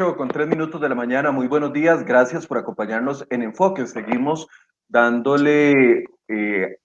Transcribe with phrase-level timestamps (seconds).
[0.00, 3.86] 8 con 3 minutos de la mañana, muy buenos días, gracias por acompañarnos en Enfoque.
[3.86, 4.48] Seguimos
[4.88, 6.78] dándole, eh,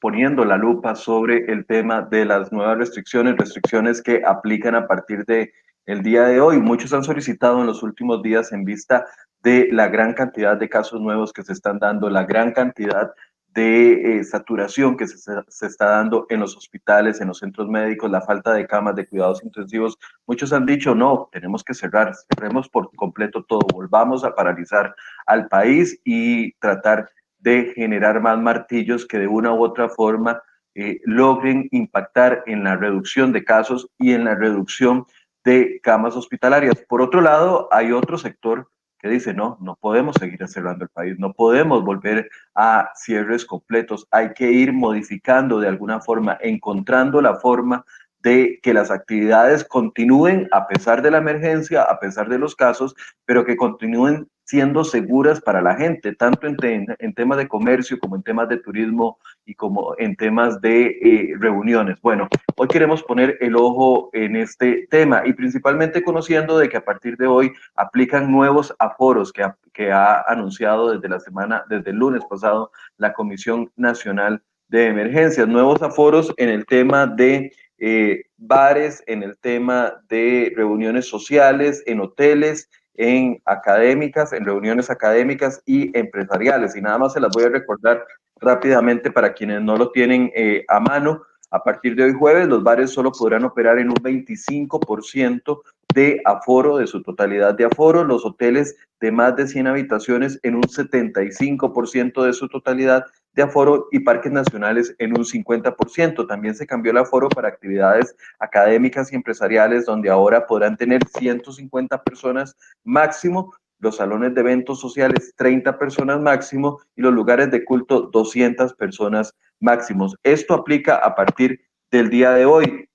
[0.00, 5.26] poniendo la lupa sobre el tema de las nuevas restricciones, restricciones que aplican a partir
[5.26, 5.52] de
[5.84, 6.60] el día de hoy.
[6.60, 9.04] Muchos han solicitado en los últimos días en vista
[9.42, 13.12] de la gran cantidad de casos nuevos que se están dando, la gran cantidad
[13.54, 18.10] de eh, saturación que se, se, está dando en los hospitales, en los centros médicos,
[18.10, 19.98] la falta de camas de cuidados intensivos.
[20.26, 24.94] Muchos han dicho, no, tenemos que cerrar, cerremos por completo todo, volvamos a paralizar
[25.26, 30.40] al país y tratar de generar más martillos que de una u otra forma
[30.74, 35.04] eh, logren impactar en la reducción de casos y en la reducción
[35.44, 36.76] de camas hospitalarias.
[36.88, 38.70] Por otro lado, hay otro sector
[39.02, 44.06] que dice, no, no podemos seguir cerrando el país, no podemos volver a cierres completos,
[44.12, 47.84] hay que ir modificando de alguna forma, encontrando la forma
[48.20, 52.94] de que las actividades continúen a pesar de la emergencia, a pesar de los casos,
[53.24, 58.16] pero que continúen siendo seguras para la gente, tanto en, en temas de comercio como
[58.16, 61.98] en temas de turismo y como en temas de eh, reuniones.
[62.02, 66.84] Bueno, hoy queremos poner el ojo en este tema y principalmente conociendo de que a
[66.84, 71.88] partir de hoy aplican nuevos aforos que ha, que ha anunciado desde la semana, desde
[71.88, 78.24] el lunes pasado, la Comisión Nacional de Emergencias, nuevos aforos en el tema de eh,
[78.36, 85.96] bares, en el tema de reuniones sociales, en hoteles, en académicas, en reuniones académicas y
[85.96, 86.76] empresariales.
[86.76, 88.04] Y nada más se las voy a recordar
[88.40, 91.22] rápidamente para quienes no lo tienen eh, a mano.
[91.50, 95.60] A partir de hoy jueves, los bares solo podrán operar en un 25%
[95.94, 100.54] de aforo, de su totalidad de aforo, los hoteles de más de 100 habitaciones en
[100.54, 103.04] un 75% de su totalidad
[103.34, 106.26] de aforo y parques nacionales en un 50%.
[106.26, 112.02] También se cambió el aforo para actividades académicas y empresariales, donde ahora podrán tener 150
[112.02, 118.02] personas máximo, los salones de eventos sociales 30 personas máximo y los lugares de culto
[118.02, 120.14] 200 personas máximos.
[120.22, 121.60] Esto aplica a partir
[121.90, 122.88] del día de hoy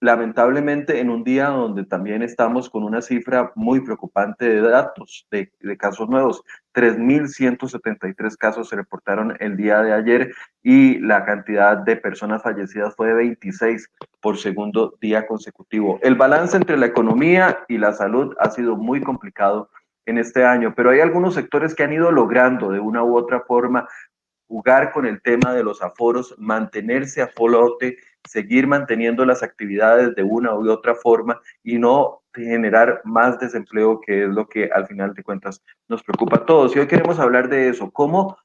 [0.00, 5.52] lamentablemente en un día donde también estamos con una cifra muy preocupante de datos de,
[5.76, 6.42] casos nuevos.
[6.74, 13.08] 3.173 casos se reportaron el día de ayer y la cantidad de personas fallecidas fue
[13.08, 13.90] de 26
[14.20, 15.98] por segundo día consecutivo.
[16.02, 19.68] El balance entre la economía y la salud ha sido muy complicado
[20.06, 23.40] en este año, pero hay algunos sectores que han ido logrando de una u otra
[23.40, 23.86] forma
[24.48, 30.22] jugar con el tema de los aforos, mantenerse a flote seguir manteniendo las actividades de
[30.22, 35.14] una u otra forma y no generar más desempleo, que es lo que al final
[35.14, 36.74] de cuentas nos preocupa a todos.
[36.74, 38.36] Y hoy queremos hablar de eso, cómo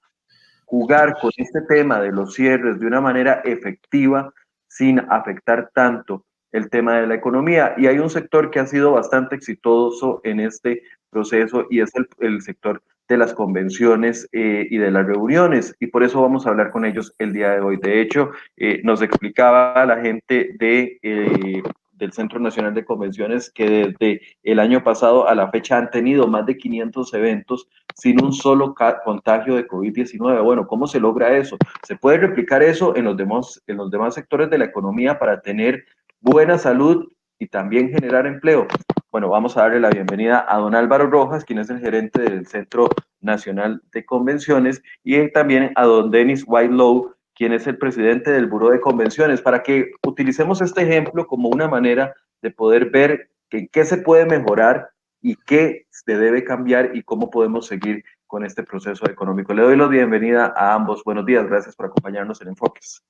[0.65, 4.33] jugar con este tema de los cierres de una manera efectiva
[4.67, 6.25] sin afectar tanto
[6.55, 7.75] el tema de la economía.
[7.77, 12.07] Y hay un sector que ha sido bastante exitoso en este proceso y es el,
[12.19, 16.49] el sector de las convenciones eh, y de las reuniones y por eso vamos a
[16.49, 17.77] hablar con ellos el día de hoy.
[17.77, 21.61] De hecho, eh, nos explicaba la gente de, eh,
[21.93, 26.27] del Centro Nacional de Convenciones que desde el año pasado a la fecha han tenido
[26.27, 30.43] más de 500 eventos sin un solo contagio de COVID-19.
[30.43, 31.57] Bueno, ¿cómo se logra eso?
[31.83, 35.41] ¿Se puede replicar eso en los, demás, en los demás sectores de la economía para
[35.41, 35.85] tener
[36.25, 38.67] buena salud y también generar empleo?
[39.11, 42.47] Bueno, vamos a darle la bienvenida a don Álvaro Rojas, quien es el gerente del
[42.47, 42.89] Centro
[43.21, 48.71] Nacional de Convenciones, y también a don Denis Whitelow, quien es el presidente del Buró
[48.71, 53.85] de Convenciones, para que utilicemos este ejemplo como una manera de poder ver en qué
[53.85, 54.89] se puede mejorar
[55.21, 59.53] y qué se debe cambiar y cómo podemos seguir con este proceso económico.
[59.53, 61.03] Le doy la bienvenida a ambos.
[61.03, 63.03] Buenos días, gracias por acompañarnos en Enfoques.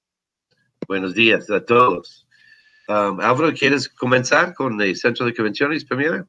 [0.86, 2.28] Buenos días a todos.
[2.88, 6.28] Um, Álvaro, ¿quieres comenzar con el Centro de Convenciones primero?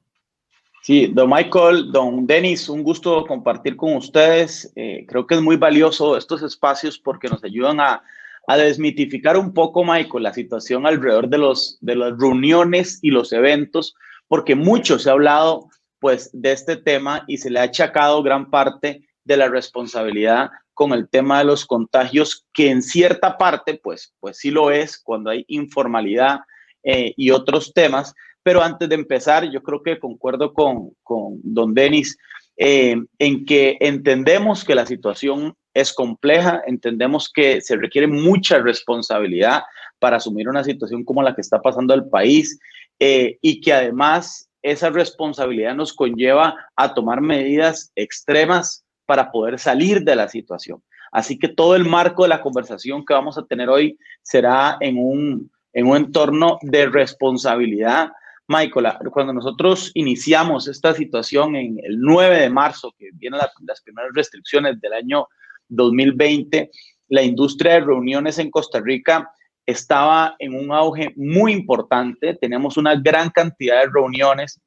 [0.83, 4.73] Sí, don Michael, don Denis, un gusto compartir con ustedes.
[4.77, 8.03] Eh, creo que es muy valioso estos espacios porque nos ayudan a,
[8.47, 13.33] a, desmitificar un poco, Michael, la situación alrededor de, los, de las reuniones y los
[13.33, 13.97] eventos,
[14.29, 15.69] porque mucho se ha hablado
[15.99, 20.93] pues de este tema y se le ha achacado gran parte de la responsabilidad con
[20.93, 25.31] el tema de los contagios, que en cierta parte, pues, pues sí lo es cuando
[25.31, 26.41] hay informalidad
[26.85, 28.15] eh, y otros temas.
[28.43, 32.19] Pero antes de empezar, yo creo que concuerdo con, con don Denis
[32.59, 39.63] eh, en que entendemos que la situación es compleja, entendemos que se requiere mucha responsabilidad
[39.99, 42.59] para asumir una situación como la que está pasando el país
[42.99, 50.03] eh, y que además esa responsabilidad nos conlleva a tomar medidas extremas para poder salir
[50.03, 50.83] de la situación.
[51.13, 54.99] Así que todo el marco de la conversación que vamos a tener hoy será en
[54.99, 58.11] un, en un entorno de responsabilidad
[58.49, 64.13] Michael, cuando nosotros iniciamos esta situación en el 9 de marzo, que vienen las primeras
[64.15, 65.27] restricciones del año
[65.69, 66.71] 2020,
[67.09, 69.29] la industria de reuniones en Costa Rica
[69.65, 72.35] estaba en un auge muy importante.
[72.35, 74.61] Tenemos una gran cantidad de reuniones.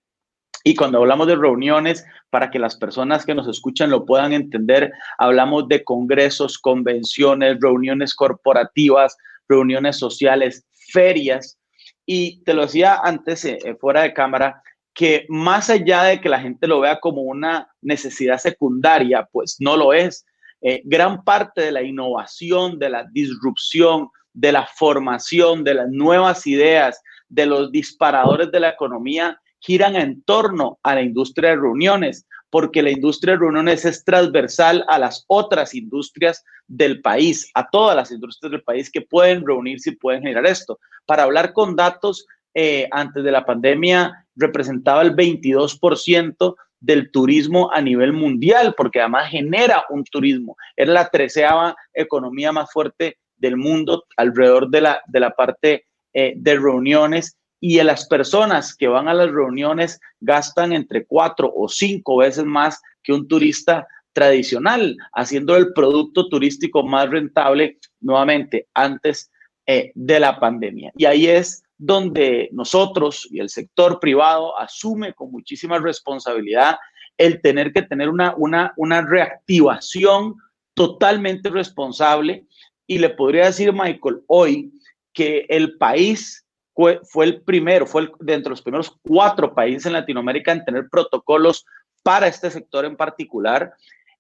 [0.70, 4.94] Y cuando hablamos de reuniones, para que las personas que nos escuchan lo puedan entender,
[5.18, 9.18] hablamos de congresos, convenciones, reuniones corporativas,
[9.48, 11.58] reuniones sociales, ferias.
[12.06, 14.62] Y te lo decía antes, eh, eh, fuera de cámara,
[14.94, 19.76] que más allá de que la gente lo vea como una necesidad secundaria, pues no
[19.76, 20.24] lo es.
[20.62, 26.46] Eh, gran parte de la innovación, de la disrupción, de la formación, de las nuevas
[26.46, 32.26] ideas, de los disparadores de la economía, giran en torno a la industria de reuniones,
[32.50, 37.96] porque la industria de reuniones es transversal a las otras industrias del país, a todas
[37.96, 40.80] las industrias del país que pueden reunirse y pueden generar esto.
[41.06, 47.82] Para hablar con datos, eh, antes de la pandemia representaba el 22% del turismo a
[47.82, 50.56] nivel mundial, porque además genera un turismo.
[50.76, 56.34] Era la treceava economía más fuerte del mundo alrededor de la, de la parte eh,
[56.36, 62.18] de reuniones y las personas que van a las reuniones gastan entre cuatro o cinco
[62.18, 69.32] veces más que un turista tradicional, haciendo el producto turístico más rentable nuevamente antes
[69.66, 70.92] eh, de la pandemia.
[70.98, 76.78] Y ahí es donde nosotros y el sector privado asume con muchísima responsabilidad
[77.18, 80.36] el tener que tener una, una, una reactivación
[80.74, 82.46] totalmente responsable.
[82.88, 84.72] Y le podría decir, Michael, hoy
[85.14, 86.46] que el país
[86.80, 90.64] fue, fue el primero, fue el, dentro de los primeros cuatro países en Latinoamérica en
[90.64, 91.66] tener protocolos
[92.04, 93.74] para este sector en particular.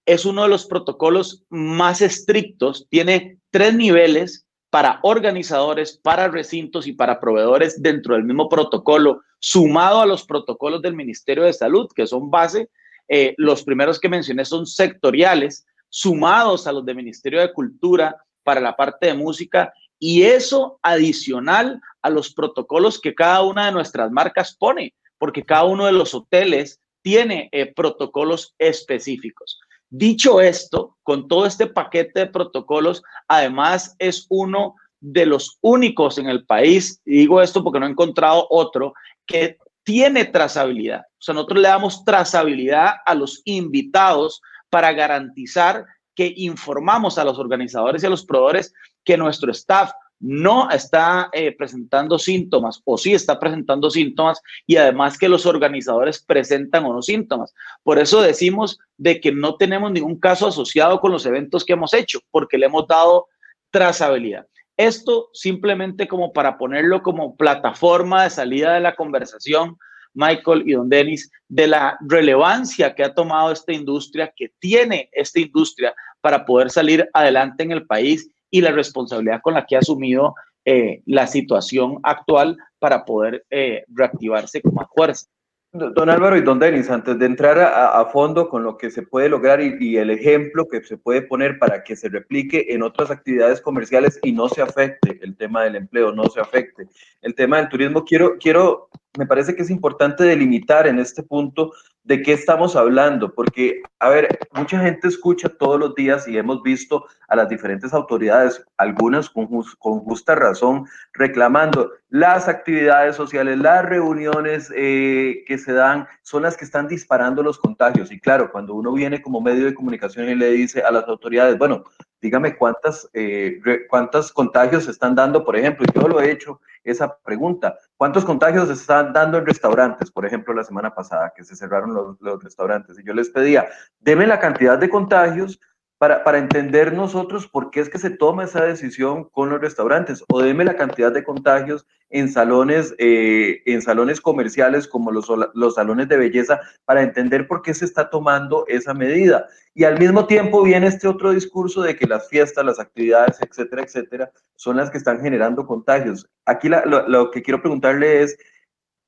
[0.05, 6.91] Es uno de los protocolos más estrictos, tiene tres niveles para organizadores, para recintos y
[6.91, 12.07] para proveedores dentro del mismo protocolo, sumado a los protocolos del Ministerio de Salud, que
[12.07, 12.69] son base.
[13.07, 18.59] Eh, los primeros que mencioné son sectoriales, sumados a los del Ministerio de Cultura para
[18.59, 24.11] la parte de música y eso adicional a los protocolos que cada una de nuestras
[24.11, 29.59] marcas pone, porque cada uno de los hoteles tiene eh, protocolos específicos.
[29.89, 36.27] Dicho esto, con todo este paquete de protocolos, además es uno de los únicos en
[36.27, 38.93] el país, y digo esto porque no he encontrado otro,
[39.25, 41.01] que tiene trazabilidad.
[41.01, 45.85] O sea, nosotros le damos trazabilidad a los invitados para garantizar
[46.15, 48.73] que informamos a los organizadores y a los proveedores
[49.03, 55.17] que nuestro staff no está eh, presentando síntomas o sí está presentando síntomas y además
[55.17, 57.53] que los organizadores presentan o no síntomas.
[57.83, 61.93] Por eso decimos de que no tenemos ningún caso asociado con los eventos que hemos
[61.93, 63.27] hecho porque le hemos dado
[63.71, 64.45] trazabilidad.
[64.75, 69.77] Esto simplemente como para ponerlo como plataforma de salida de la conversación,
[70.13, 75.39] Michael y don Denis, de la relevancia que ha tomado esta industria, que tiene esta
[75.39, 79.79] industria para poder salir adelante en el país y la responsabilidad con la que ha
[79.79, 85.27] asumido eh, la situación actual para poder eh, reactivarse con más fuerza.
[85.71, 89.29] Don Álvaro y don Denis, antes de entrar a, fondo con lo que se puede
[89.29, 93.61] lograr y, el ejemplo que se puede poner para que se replique en otras actividades
[93.61, 96.87] comerciales y no se afecte el tema del empleo, no se afecte
[97.21, 101.71] el tema del turismo, quiero, quiero me parece que es importante delimitar en este punto
[102.03, 106.63] de qué estamos hablando, porque, a ver, mucha gente escucha todos los días y hemos
[106.63, 114.71] visto a las diferentes autoridades, algunas con, justa razón, reclamando las actividades sociales, las reuniones
[114.75, 118.11] eh, que se dan, son las que están disparando los contagios.
[118.11, 121.57] Y claro, cuando uno viene como medio de comunicación y le dice a las autoridades,
[121.57, 121.83] bueno,
[122.21, 127.17] dígame cuántas, eh, cuántos contagios se están dando, por ejemplo, yo lo he hecho esa
[127.17, 130.11] pregunta, ¿cuántos contagios se están dando en restaurantes?
[130.11, 133.67] Por ejemplo, la semana pasada que se cerraron los, los restaurantes y yo les pedía,
[133.99, 135.59] deme la cantidad de contagios
[135.99, 140.23] para, para, entender nosotros por qué es que se toma esa decisión con los restaurantes
[140.29, 145.75] o deme la cantidad de contagios en salones, eh, en salones comerciales como los, los
[145.75, 149.47] salones de belleza para entender por qué se está tomando esa medida.
[149.75, 153.83] Y al mismo tiempo viene este otro discurso de que las fiestas, las actividades, etcétera,
[153.83, 156.27] etcétera, son las que están generando contagios.
[156.45, 158.37] Aquí lo, lo que quiero preguntarle es,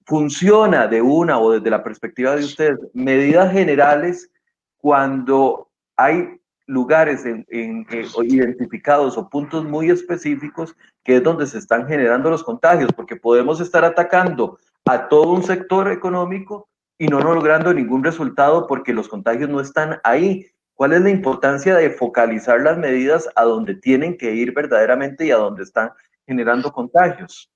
[0.06, 4.30] ¿funciona de una o desde la perspectiva de ustedes medidas generales
[4.78, 6.41] cuando hay
[6.72, 7.46] lugares eh,
[8.24, 10.74] identificados o puntos muy específicos
[11.04, 15.44] que es donde se están generando los contagios, porque podemos estar atacando a todo un
[15.44, 20.46] sector económico y no logrando ningún resultado porque los contagios no están ahí.
[20.74, 25.32] ¿Cuál es la importancia de focalizar las medidas a donde tienen que ir verdaderamente y
[25.32, 25.92] a donde están
[26.26, 27.52] generando contagios?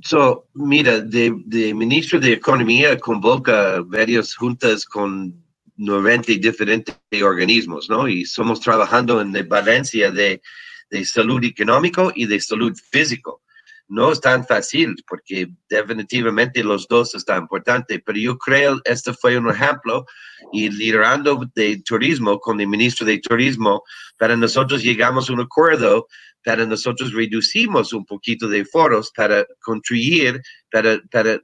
[0.00, 5.34] So, mira, de, ministro de Economía convoca varias juntas con
[5.78, 8.06] 90 diferentes organismos, ¿no?
[8.06, 10.42] Y somos trabajando en la balanza de,
[10.90, 13.42] de salud económico y de salud físico.
[13.90, 19.38] No es tan fácil porque definitivamente los dos están importantes, pero yo creo este fue
[19.38, 20.04] un ejemplo
[20.52, 23.82] y liderando de turismo con el ministro de turismo,
[24.18, 26.06] para nosotros llegamos a un acuerdo
[26.44, 31.40] para nosotros reducimos un poquito de foros para construir, para, para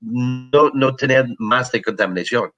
[0.00, 2.50] no, no tener más de contaminación.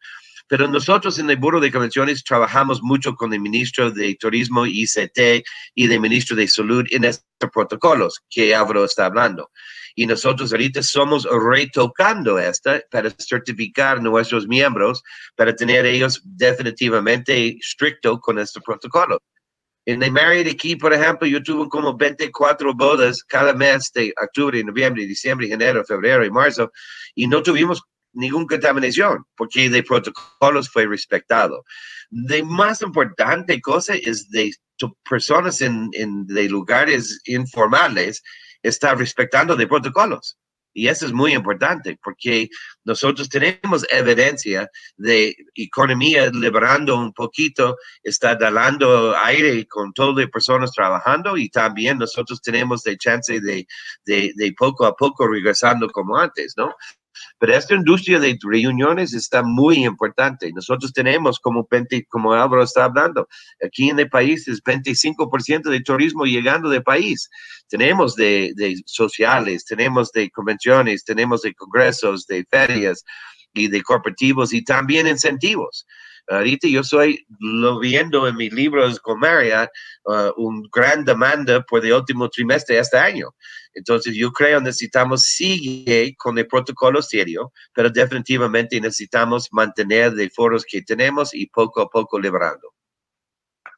[0.50, 5.44] Pero nosotros en el Buró de Convenciones trabajamos mucho con el ministro de Turismo, ICT,
[5.76, 9.48] y el ministro de Salud en estos protocolos que Álvaro está hablando.
[9.94, 15.04] Y nosotros ahorita somos retocando esta para certificar nuestros miembros,
[15.36, 19.22] para tener ellos definitivamente estricto con este protocolo.
[19.86, 24.64] En el Marriott aquí, por ejemplo, yo tuve como 24 bodas cada mes de octubre,
[24.64, 26.72] noviembre, diciembre, enero, febrero y marzo,
[27.14, 27.80] y no tuvimos
[28.12, 31.64] ninguna contaminación porque de protocolos fue respetado.
[32.10, 34.52] La más importante cosa es de
[35.08, 38.22] personas en, en de lugares informales
[38.62, 40.38] estar respetando de protocolos.
[40.72, 42.48] Y eso es muy importante porque
[42.84, 50.70] nosotros tenemos evidencia de economía liberando un poquito, está dando aire con todas las personas
[50.70, 53.66] trabajando y también nosotros tenemos de chance de,
[54.04, 56.72] de, de poco a poco regresando como antes, ¿no?
[57.38, 60.50] Pero esta industria de reuniones está muy importante.
[60.52, 63.28] Nosotros tenemos como 20, como Álvaro está hablando,
[63.64, 67.28] aquí en el país es 25% de turismo llegando del país.
[67.68, 73.04] Tenemos de, de sociales, tenemos de convenciones, tenemos de congresos, de ferias
[73.52, 75.86] y de corporativos y también incentivos.
[76.28, 79.70] Ahorita yo estoy lo viendo en mis libros con Marriott,
[80.04, 83.28] uh, un gran demanda por el último trimestre de este año.
[83.74, 90.64] Entonces yo creo necesitamos seguir con el protocolo serio, pero definitivamente necesitamos mantener de foros
[90.64, 92.72] que tenemos y poco a poco liberando.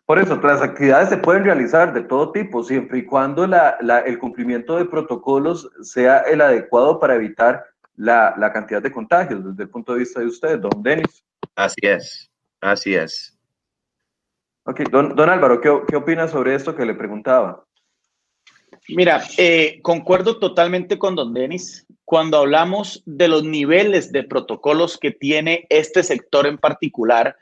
[0.04, 4.00] Por eso, las actividades se pueden realizar de todo tipo, siempre y cuando la, la,
[4.00, 7.64] el cumplimiento de protocolos sea el adecuado para evitar
[7.96, 11.24] la, la, cantidad de contagios, desde el punto de vista de usted, don Denis.
[11.54, 12.30] Así es,
[12.62, 13.38] así es.
[14.64, 17.64] Ok, don, don Álvaro, ¿qué, ¿qué opina sobre esto que le preguntaba?
[18.88, 21.86] Mira, eh, concuerdo totalmente con don Denis.
[22.04, 27.36] Cuando hablamos de los niveles de protocolos que tiene este sector en particular,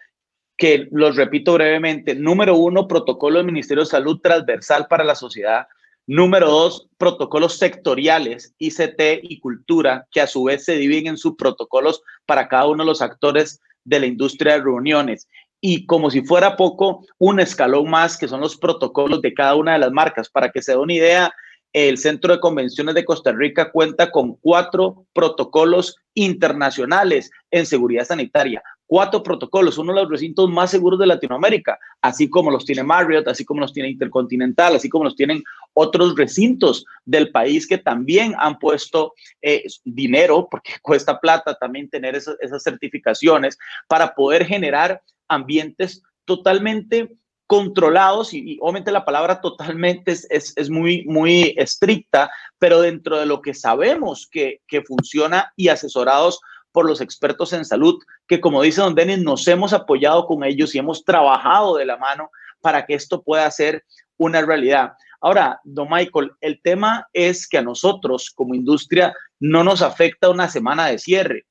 [0.57, 5.67] que los repito brevemente, número uno, protocolo del Ministerio de Salud transversal para la sociedad.
[6.07, 12.03] Número dos, protocolos sectoriales, ICT y cultura, que a su vez se dividen en subprotocolos
[12.27, 15.27] para cada uno de los actores de la industria de reuniones
[15.61, 19.75] y como si fuera poco, un escalón más que son los protocolos de cada una
[19.75, 20.31] de las marcas.
[20.31, 21.33] Para que se dé una idea,
[21.73, 28.63] el Centro de Convenciones de Costa Rica cuenta con cuatro protocolos internacionales en seguridad sanitaria.
[28.91, 33.29] Cuatro protocolos, uno de los recintos más seguros de Latinoamérica, así como los tiene Marriott,
[33.29, 35.45] así como los tiene Intercontinental, así como los tienen
[35.75, 42.17] otros recintos del país que también han puesto eh, dinero, porque cuesta plata también tener
[42.17, 43.57] esas, certificaciones,
[43.87, 47.17] para poder generar ambientes totalmente
[47.47, 52.29] controlados y, obviamente la palabra totalmente es, es, muy, muy estricta,
[52.59, 56.41] pero dentro de lo que sabemos que, que funciona y asesorados
[56.73, 60.75] por los expertos en salud, que como dice don Denis, nos hemos apoyado con ellos
[60.75, 63.85] y hemos trabajado de la mano para que esto pueda ser
[64.17, 64.93] una realidad.
[65.21, 70.49] Ahora, don Michael, el tema es que a nosotros como industria no nos afecta una
[70.49, 71.47] semana de cierre.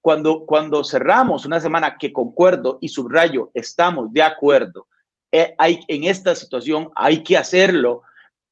[0.00, 4.86] Cuando, cuando cerramos una semana que concuerdo y subrayo, estamos de acuerdo,
[5.32, 8.02] eh, hay, en esta situación hay que hacerlo,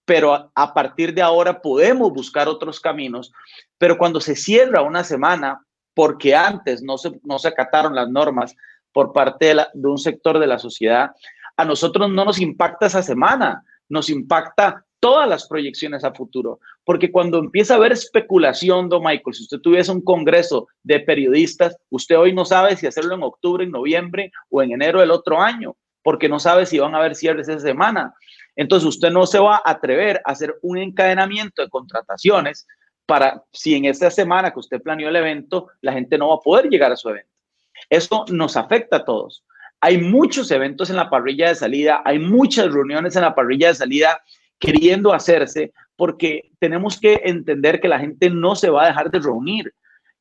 [0.05, 3.33] pero a, partir de ahora podemos buscar otros caminos.
[3.77, 5.65] Pero cuando se cierra una semana,
[5.99, 8.55] porque antes no se, no se acataron las normas
[8.93, 11.11] por parte de, un sector de la sociedad,
[11.57, 16.61] a nosotros no nos impacta esa semana, nos impacta todas las proyecciones a futuro.
[16.85, 21.77] Porque cuando empieza a haber especulación, don Michael, si usted tuviese un congreso de periodistas,
[21.91, 25.43] usted hoy no sabe si hacerlo en octubre, en noviembre o en enero del otro
[25.43, 25.75] año,
[26.05, 28.15] porque no sabe si van a haber cierres esa semana.
[28.55, 32.69] Entonces usted no se va a atrever a hacer un encadenamiento de contrataciones
[33.09, 36.41] para si en esta semana que usted planeó el evento, la gente no va a
[36.41, 37.33] poder llegar a su evento.
[37.89, 39.47] Eso nos afecta a todos.
[39.81, 43.77] Hay muchos eventos en la parrilla de salida, hay muchas reuniones en la parrilla de
[43.77, 44.21] salida
[44.59, 49.21] queriendo hacerse, porque tenemos que entender que la gente no se va a dejar de
[49.21, 49.73] reunir.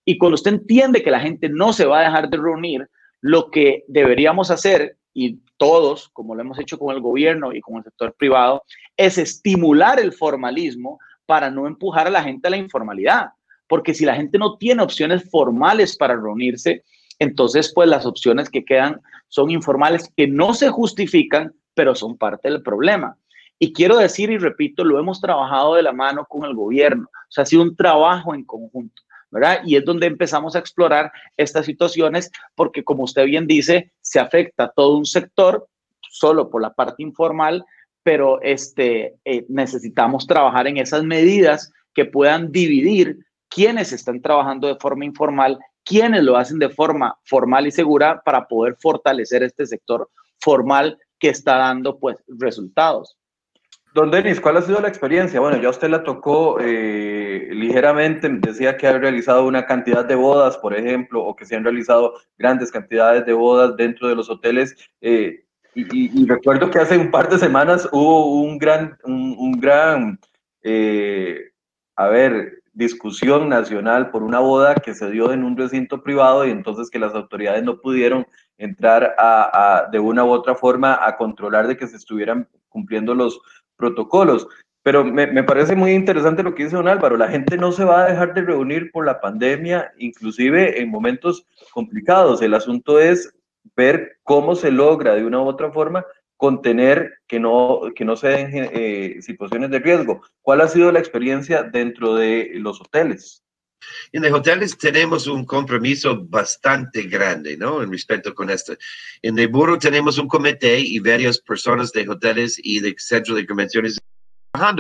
[0.06, 2.90] Y cuando usted entiende que la gente no se va a dejar de reunir,
[3.20, 7.78] lo que deberíamos hacer, y todos, como lo hemos hecho con el gobierno y con
[7.78, 8.64] el sector privado,
[8.96, 13.28] es estimular el formalismo para no empujar a la gente a la informalidad.
[13.68, 16.84] Porque si la gente no tiene opciones formales para reunirse,
[17.20, 22.50] entonces pues las opciones que quedan son informales que no se justifican, pero son parte
[22.50, 23.16] del problema.
[23.60, 27.08] Y quiero decir y repito, lo hemos trabajado de la mano con el gobierno.
[27.12, 29.04] O sea, ha sido un trabajo en conjunto.
[29.30, 29.60] ¿verdad?
[29.66, 34.66] Y es donde empezamos a explorar estas situaciones porque, como usted bien dice, se afecta
[34.66, 35.68] a todo un sector
[36.10, 37.66] solo por la parte informal,
[38.08, 43.18] pero este, eh, necesitamos trabajar en esas medidas que puedan dividir
[43.50, 48.48] quienes están trabajando de forma informal, quienes lo hacen de forma formal y segura para
[48.48, 50.10] poder fortalecer este sector
[50.40, 53.18] formal que está dando pues resultados.
[53.94, 55.42] Don Denis, ¿cuál ha sido la experiencia?
[55.42, 60.58] Bueno, ya usted la tocó eh, ligeramente, decía que ha realizado una cantidad de bodas,
[60.58, 64.78] por ejemplo, o que se han realizado grandes cantidades de bodas dentro de los hoteles.
[65.02, 65.44] Eh,
[65.78, 70.20] y, recuerdo que hace un par de semanas hubo un gran, un, gran,
[70.64, 71.52] eh,
[71.96, 76.52] a ver, discusión nacional por una boda que se dio en un recinto privado y
[76.52, 78.26] entonces que las autoridades no pudieron
[78.58, 83.40] entrar a, de una u otra forma a controlar de que se estuvieran cumpliendo los
[83.76, 84.48] protocolos.
[84.82, 87.18] Pero me, me, parece muy interesante lo que dice don Álvaro.
[87.18, 91.46] La gente no se va a dejar de reunir por la pandemia, inclusive en momentos
[91.74, 92.42] complicados.
[92.42, 93.37] El asunto es
[93.76, 96.06] ver cómo se logra de una u otra forma
[96.38, 100.22] contener que no, que no se den eh, situaciones de riesgo.
[100.42, 103.44] ¿Cuál ha sido la experiencia dentro de los hoteles?
[104.12, 107.82] En los hoteles tenemos un compromiso bastante grande, ¿no?
[107.82, 108.76] En respecto con esto.
[109.22, 113.46] En el burro tenemos un comité y varias personas de hoteles y de centro de
[113.46, 114.00] convenciones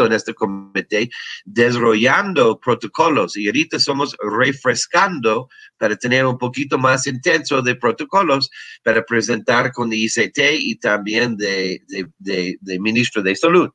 [0.06, 1.10] en este comité,
[1.46, 8.50] desarrollando protocolos y ahorita somos refrescando para tener un poquito más intenso de protocolos
[8.84, 13.70] para presentar con el ICT y también de, de, de, ministro de salud.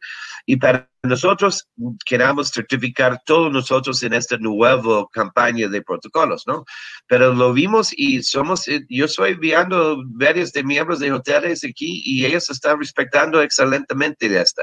[0.47, 1.69] Y para nosotros
[2.05, 6.65] queramos certificar todos nosotros en esta nueva campaña de protocolos, ¿no?
[7.07, 12.25] Pero lo vimos y somos, yo estoy enviando varios de miembros de hoteles aquí y
[12.25, 14.63] ellos están respetando excelentemente de esta.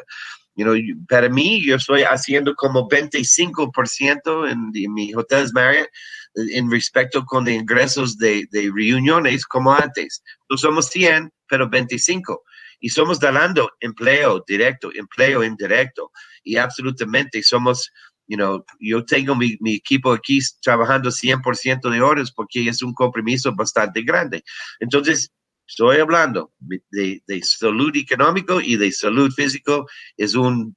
[0.55, 0.75] You know,
[1.07, 5.87] para mí, yo estoy haciendo como 25% en, en mis hoteles Marriott
[6.35, 10.23] en respecto con ingresos de, de, reuniones como antes.
[10.49, 12.43] No somos 100, pero 25.
[12.79, 16.11] Y somos dando empleo directo, empleo indirecto.
[16.43, 17.91] Y absolutamente somos,
[18.27, 22.93] you know, yo tengo mi, mi equipo aquí trabajando 100% de horas porque es un
[22.93, 24.43] compromiso bastante grande.
[24.79, 25.31] Entonces,
[25.69, 29.85] Estoy hablando de, salud económico y de salud físico.
[30.17, 30.75] Es un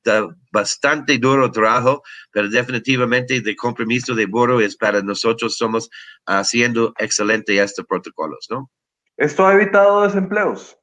[0.53, 5.57] bastante duro trabajo, pero definitivamente de compromiso de Boro es para nosotros.
[5.57, 5.88] Somos
[6.27, 8.71] haciendo excelente estos protocolos, ¿no?
[9.17, 10.77] ¿Esto ha evitado desempleos?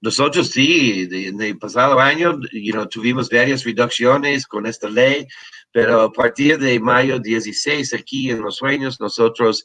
[0.00, 5.26] Nosotros sí, en el pasado año you know, tuvimos varias reducciones con esta ley,
[5.72, 9.64] pero a partir de mayo 16 aquí en Los Sueños nosotros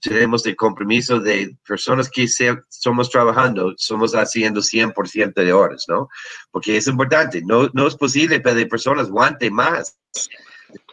[0.00, 2.26] tenemos el compromiso de personas que
[2.68, 6.08] somos trabajando, somos haciendo 100% de horas, ¿no?
[6.50, 9.98] Porque es importante, no, no es posible pedir personas aguante más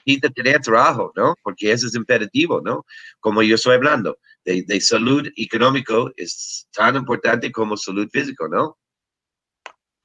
[0.05, 1.35] y tener trabajo, ¿no?
[1.43, 2.85] Porque eso es imperativo, ¿no?
[3.19, 8.77] Como yo estoy hablando, de, de salud económico es tan importante como salud físico, ¿no?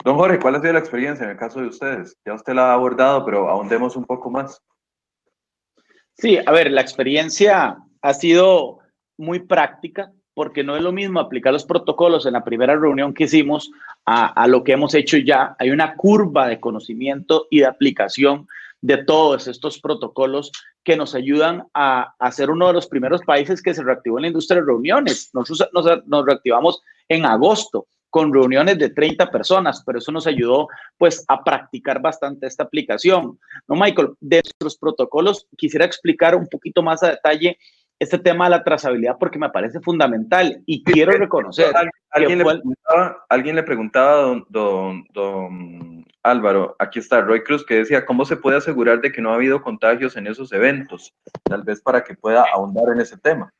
[0.03, 2.17] Don Jorge, ¿cuál ha sido la experiencia en el caso de ustedes?
[2.25, 4.63] Ya usted la ha abordado, pero ahondemos un poco más.
[6.15, 8.79] Sí, a ver, la experiencia ha sido
[9.19, 13.25] muy práctica porque no es lo mismo aplicar los protocolos en la primera reunión que
[13.25, 13.71] hicimos
[14.07, 15.55] a, lo que hemos hecho ya.
[15.59, 18.49] Hay una curva de conocimiento y de aplicación
[18.83, 20.51] de todos estos protocolos
[20.83, 24.23] que nos ayudan a, a, ser uno de los primeros países que se reactivó en
[24.23, 25.31] la industria de reuniones.
[25.35, 25.69] Nosotros
[26.07, 31.45] nos, reactivamos en agosto con reuniones de 30 personas, pero eso nos ayudó pues a
[31.45, 33.39] practicar bastante esta aplicación.
[33.69, 37.57] No, Michael, de nuestros protocolos quisiera explicar un poquito más a detalle
[38.01, 41.73] este tema de la trazabilidad porque me parece fundamental y quiero reconocer.
[42.11, 47.65] ¿Alguien, le, preguntaba, alguien le preguntaba a don, don, don, Álvaro, aquí está Roy Cruz,
[47.65, 51.15] que decía, ¿cómo se puede asegurar de que no ha habido contagios en esos eventos?
[51.45, 53.53] Tal vez para que pueda ahondar en ese tema.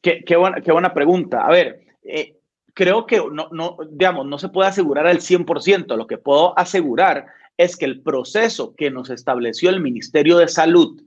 [0.00, 1.46] Qué, qué, buena, qué buena pregunta.
[1.46, 2.38] A ver, eh,
[2.72, 5.96] creo que no, no, digamos, no se puede asegurar al 100%.
[5.96, 7.26] Lo que puedo asegurar
[7.58, 11.02] es que el proceso que nos estableció el Ministerio de Salud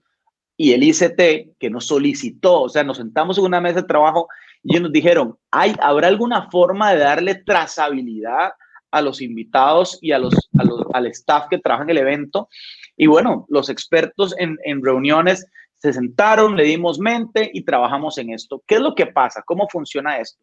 [0.56, 4.28] y el ICT, que nos solicitó, o sea, nos sentamos en una mesa de trabajo
[4.62, 8.52] y nos dijeron, ¿hay, ¿habrá alguna forma de darle trazabilidad
[8.92, 10.34] a los invitados y a los,
[10.94, 12.50] al staff que trabaja en el evento?
[12.96, 18.32] Y bueno, los expertos en, en reuniones se sentaron, le dimos mente y trabajamos en
[18.32, 18.64] esto.
[18.66, 19.44] ¿Qué es lo que pasa?
[19.46, 20.42] ¿Cómo funciona esto?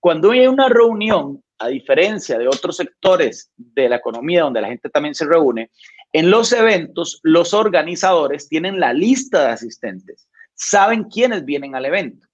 [0.00, 4.90] Cuando hay una reunión, a diferencia de otros sectores de la economía donde la gente
[4.90, 5.70] también se reúne,
[6.12, 12.26] En los eventos, los organizadores tienen la lista de asistentes, saben quiénes vienen al evento.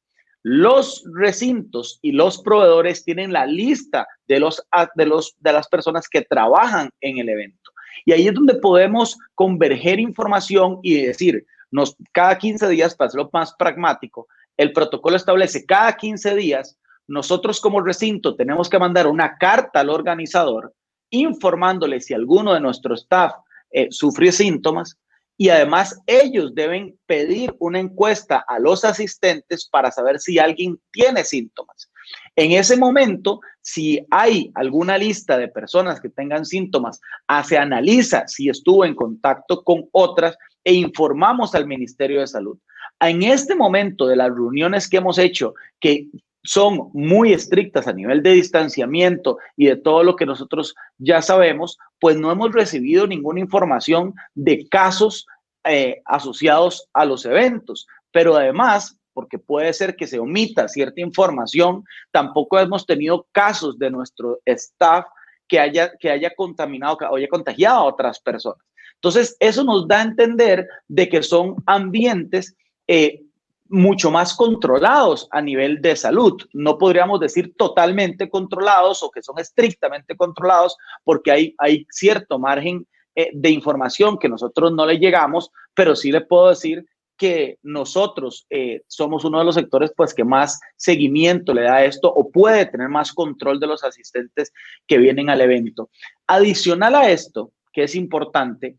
[0.42, 4.62] Los recintos y los proveedores tienen la lista de, los,
[4.94, 7.70] de, los, de las personas que trabajan en el evento.
[8.04, 13.30] Y ahí es donde podemos converger información y decir, nos, cada 15 días, para hacerlo
[13.32, 19.38] más pragmático, el protocolo establece cada 15 días, nosotros como recinto tenemos que mandar una
[19.38, 20.74] carta al organizador
[21.10, 23.32] informándole si alguno de nuestro staff
[23.70, 24.98] eh, sufrió síntomas
[25.40, 31.22] y además ellos deben pedir una encuesta a los asistentes para saber si alguien tiene
[31.22, 31.90] síntomas.
[32.34, 38.26] En ese momento, si hay alguna lista de personas que tengan síntomas, ah, se analiza
[38.26, 42.58] si estuvo en contacto con otras e informamos al Ministerio de Salud.
[43.00, 46.08] En este momento de las reuniones que hemos hecho, que
[46.48, 51.76] son muy estrictas a nivel de distanciamiento y de todo lo que nosotros ya sabemos,
[52.00, 55.26] pues no hemos recibido ninguna información de casos
[55.64, 57.86] eh, asociados a los eventos.
[58.12, 63.90] Pero además, porque puede ser que se omita cierta información, tampoco hemos tenido casos de
[63.90, 65.04] nuestro staff
[65.48, 68.64] que haya, que haya contaminado, que haya contagiado a otras personas.
[68.94, 72.56] Entonces, eso nos da a entender de que son ambientes
[72.86, 73.20] eh,
[73.68, 76.40] mucho más controlados a nivel de salud.
[76.52, 82.86] No podríamos decir totalmente controlados o que son estrictamente controlados porque hay, hay cierto margen
[83.14, 88.46] eh, de información que nosotros no le llegamos, pero sí le puedo decir que nosotros
[88.48, 92.30] eh, somos uno de los sectores pues que más seguimiento le da a esto o
[92.30, 94.52] puede tener más control de los asistentes
[94.86, 95.90] que vienen al evento.
[96.28, 98.76] Adicional a esto, que es importante,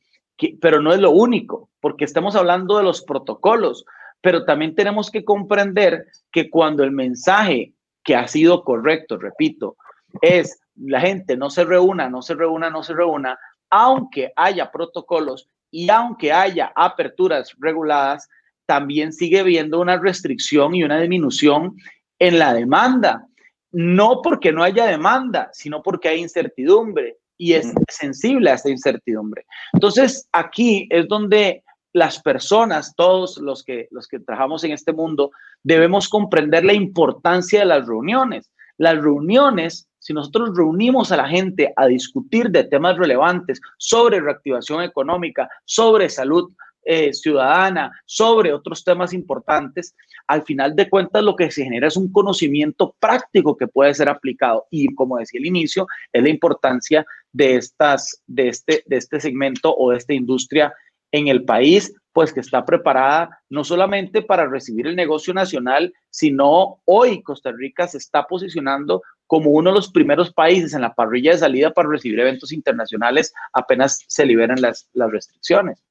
[0.62, 3.86] pero no es lo único, porque estamos hablando de los protocolos
[4.22, 9.78] pero también tenemos que comprender que cuando el mensaje que ha sido correcto, repito,
[10.22, 13.38] es la gente no se reúna, no se reúna, no se reúna,
[13.70, 18.28] aunque haya protocolos y aunque haya aperturas reguladas,
[18.66, 21.76] también sigue habiendo una restricción y una disminución
[22.18, 23.26] en la demanda.
[23.72, 29.46] No porque no haya demanda, sino porque hay incertidumbre y es sensible a esta incertidumbre.
[29.74, 35.32] Entonces, aquí es donde las personas, todos los que, los que trabajamos en este mundo,
[35.64, 38.52] debemos comprender la importancia de las reuniones.
[38.78, 44.84] Las reuniones, si nosotros reunimos a la gente a discutir de temas relevantes sobre reactivación
[44.84, 46.52] económica, sobre salud
[46.86, 49.96] eh, ciudadana, sobre otros temas importantes,
[50.28, 54.10] al final de cuentas lo que se genera es un conocimiento práctico que puede ser
[54.10, 54.66] aplicado.
[54.72, 59.76] Y como decía al inicio, es la importancia de, estas, de, este, de este segmento
[59.76, 60.74] o de esta industria
[61.12, 66.82] en el país, pues que está preparada no solamente para recibir el negocio nacional, sino
[66.86, 71.32] hoy Costa Rica se está posicionando como uno de los primeros países en la parrilla
[71.32, 75.84] de salida para recibir eventos internacionales apenas se liberan las, las restricciones.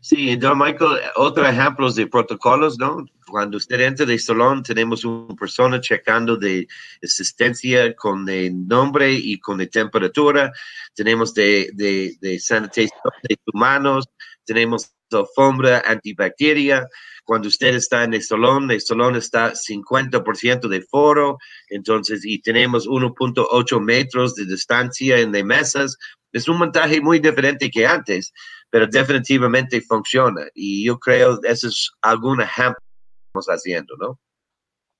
[0.00, 3.06] Sí, don Michael, otro ejemplo de protocolos, ¿no?
[3.26, 6.68] Cuando usted entra de salón, tenemos una persona checando de
[7.02, 10.52] asistencia con el nombre y con la temperatura.
[10.94, 14.06] Tenemos de, de, de sanitización de manos,
[14.44, 16.86] tenemos alfombra antibacteria.
[17.24, 22.86] Cuando usted está en el salón, el salón está 50% de foro, entonces, y tenemos
[22.86, 25.96] 1.8 metros de distancia en las mesas.
[26.32, 28.32] Es un montaje muy diferente que antes,
[28.68, 30.42] pero definitivamente funciona.
[30.54, 34.18] Y yo creo que eso es algún ejemplo que estamos haciendo, ¿no?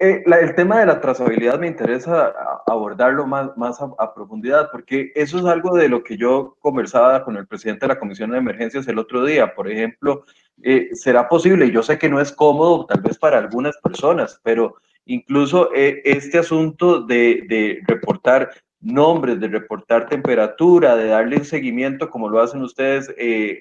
[0.00, 2.34] Eh, el tema de la trazabilidad me interesa
[2.66, 7.36] abordarlo más, más a, profundidad, porque eso es algo de lo que yo conversaba con
[7.36, 9.54] el presidente de la Comisión de Emergencias el otro día.
[9.54, 10.24] Por ejemplo,
[10.62, 14.74] eh, será posible, yo sé que no es cómodo tal vez para algunas personas, pero
[15.06, 22.10] incluso eh, este asunto de, de, reportar nombres, de reportar temperatura, de darle un seguimiento
[22.10, 23.14] como lo hacen ustedes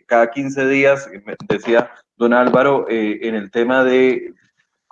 [0.08, 1.10] cada 15 días,
[1.48, 4.34] decía don Álvaro, en el tema de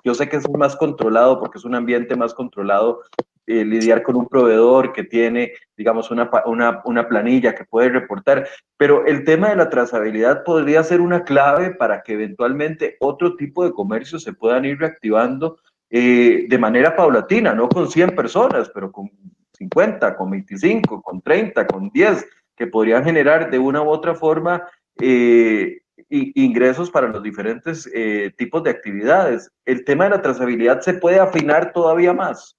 [0.04, 3.02] yo sé que es más controlado porque es un ambiente más controlado
[3.46, 8.46] eh, lidiar con un proveedor que tiene, digamos, una, una, una, planilla que puede reportar,
[8.76, 13.64] pero el tema de la trazabilidad podría ser una clave para que eventualmente otro tipo
[13.64, 15.58] de comercios se puedan ir reactivando
[15.90, 19.10] eh, de manera paulatina, no con 100 personas, pero con
[19.58, 22.24] 50, con 25, con 30, con 10,
[22.56, 24.66] que podrían generar de una u otra forma
[25.00, 29.50] eh, ingresos para los diferentes eh, tipos de actividades.
[29.64, 32.56] ¿El tema de la trazabilidad se puede afinar todavía más?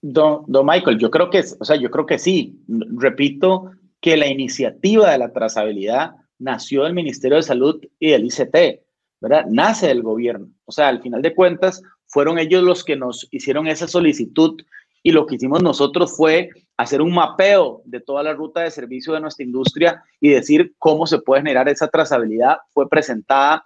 [0.00, 2.60] Don, don Michael, yo creo que, o sea, yo creo que sí.
[2.68, 8.82] Repito que la iniciativa de la trazabilidad nació del Ministerio de Salud y del ICT,
[9.20, 9.46] ¿verdad?
[9.48, 10.48] Nace del gobierno.
[10.64, 14.60] O sea, al final de cuentas, fueron ellos los que nos hicieron esa solicitud
[15.02, 19.12] y lo que hicimos nosotros fue hacer un mapeo de toda la ruta de servicio
[19.12, 22.58] de nuestra industria y decir cómo se puede generar esa trazabilidad.
[22.70, 23.64] Fue presentada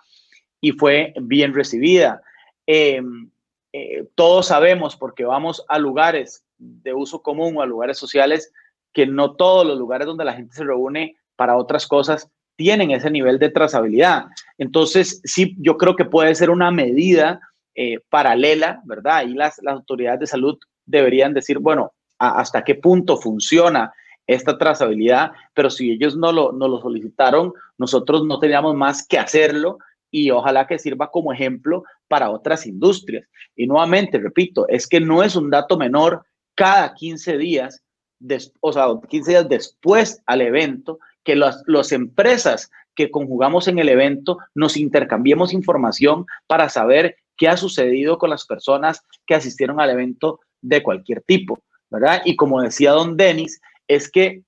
[0.61, 2.21] y fue bien recibida.
[2.67, 3.31] Em,
[3.73, 8.53] eh, todos sabemos, porque vamos a lugares de uso común o a lugares sociales,
[8.93, 13.11] que no todos los lugares donde la gente se reúne para otras cosas tienen ese
[13.11, 14.27] nivel de trazabilidad.
[14.57, 17.41] Entonces, sí, yo creo que puede ser una medida
[17.75, 19.27] eh, paralela, ¿verdad?
[19.27, 23.93] Y las, las autoridades de salud deberían decir, bueno, hasta qué punto funciona
[24.27, 29.19] esta trazabilidad, pero si ellos no lo, no lo solicitaron, nosotros no teníamos más que
[29.19, 29.79] hacerlo
[30.11, 33.29] y ojalá que sirva como ejemplo para otras industrias.
[33.55, 36.25] Y nuevamente, repito, es que no es un dato menor
[36.55, 37.83] cada 15 días,
[38.61, 43.89] o sea, 15 días después al evento, que las los empresas que conjugamos en el
[43.89, 49.91] evento nos intercambiemos información para saber qué ha sucedido con las personas que asistieron al
[49.91, 52.23] evento de cualquier tipo, ¿verdad?
[52.25, 54.43] Y como decía don Denis, es que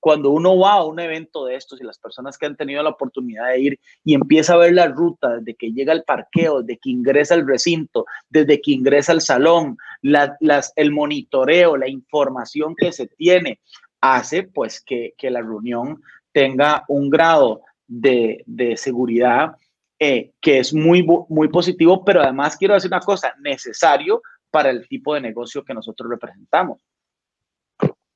[0.00, 2.90] cuando uno va a un evento de estos y las personas que han tenido la
[2.90, 6.80] oportunidad de ir y empieza a ver la ruta desde que llega al parqueo, desde
[6.80, 13.06] que ingresa al recinto, desde que ingresa al salón, el monitoreo, la información que se
[13.06, 13.60] tiene,
[14.00, 18.44] hace pues que, la reunión tenga un grado de,
[18.76, 19.56] seguridad
[19.98, 24.20] eh, que es muy, muy positivo, pero además quiero decir una cosa, necesario
[24.54, 26.80] para el tipo de negocio que nosotros representamos.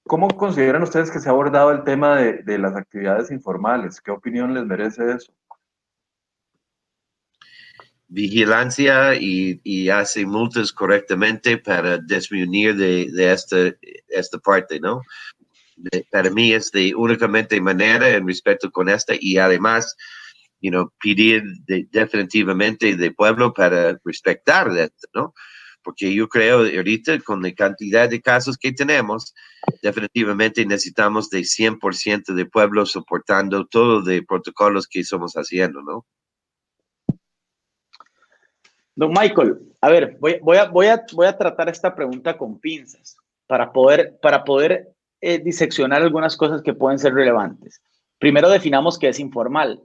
[0.05, 4.01] ¿Cómo consideran ustedes que se ha abordado el tema de, las actividades informales?
[4.01, 5.35] ¿Qué opinión les merece eso?
[8.07, 13.57] Vigilancia y, hace multas correctamente para disminuir de, de esta,
[14.07, 15.03] esta parte, ¿no?
[16.13, 19.97] para mí es de únicamente manera en respecto con esta y además,
[20.61, 21.43] you know, pedir
[21.91, 25.35] definitivamente de pueblo para respetar esto, ¿no?
[25.83, 29.35] Porque yo creo ahorita con la cantidad de casos que tenemos,
[29.83, 36.07] definitivamente necesitamos de 100% de pueblo soportando todo de protocolos que estamos haciendo, ¿no?
[38.95, 42.59] Don Michael, a ver, voy, voy, a, voy, a, voy a tratar esta pregunta con
[42.59, 44.89] pinzas para poder, para poder
[45.21, 47.81] eh, diseccionar algunas cosas que pueden ser relevantes.
[48.19, 49.81] Primero definamos qué es informal,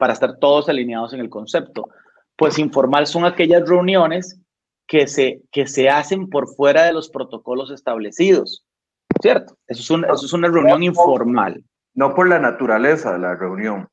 [0.00, 1.90] para estar todos alineados en el concepto.
[2.34, 4.39] Pues informal son aquellas reuniones
[4.90, 8.66] que se, que se hacen por fuera de los protocolos establecidos,
[9.22, 9.56] ¿cierto?
[9.68, 11.62] Eso es, eso es una reunión informal.
[11.94, 13.86] No por la naturaleza de la reunión.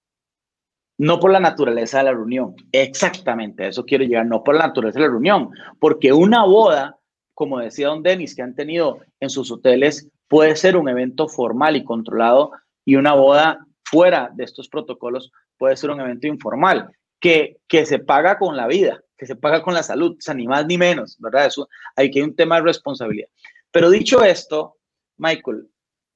[0.97, 4.97] No por la naturaleza de la reunión, exactamente, eso quiero llegar, no por la naturaleza
[4.97, 6.97] de la reunión, porque una boda,
[7.35, 11.75] como decía don Denis, que han tenido en sus hoteles, puede ser un evento formal
[11.75, 17.57] y controlado y una boda fuera de estos protocolos puede ser un evento informal, que,
[17.67, 20.47] que se paga con la vida, que se paga con la salud, o sea, ni
[20.47, 21.47] más ni menos, ¿verdad?
[21.47, 23.29] Eso, hay que un tema de responsabilidad.
[23.71, 24.77] Pero dicho esto,
[25.17, 25.67] Michael,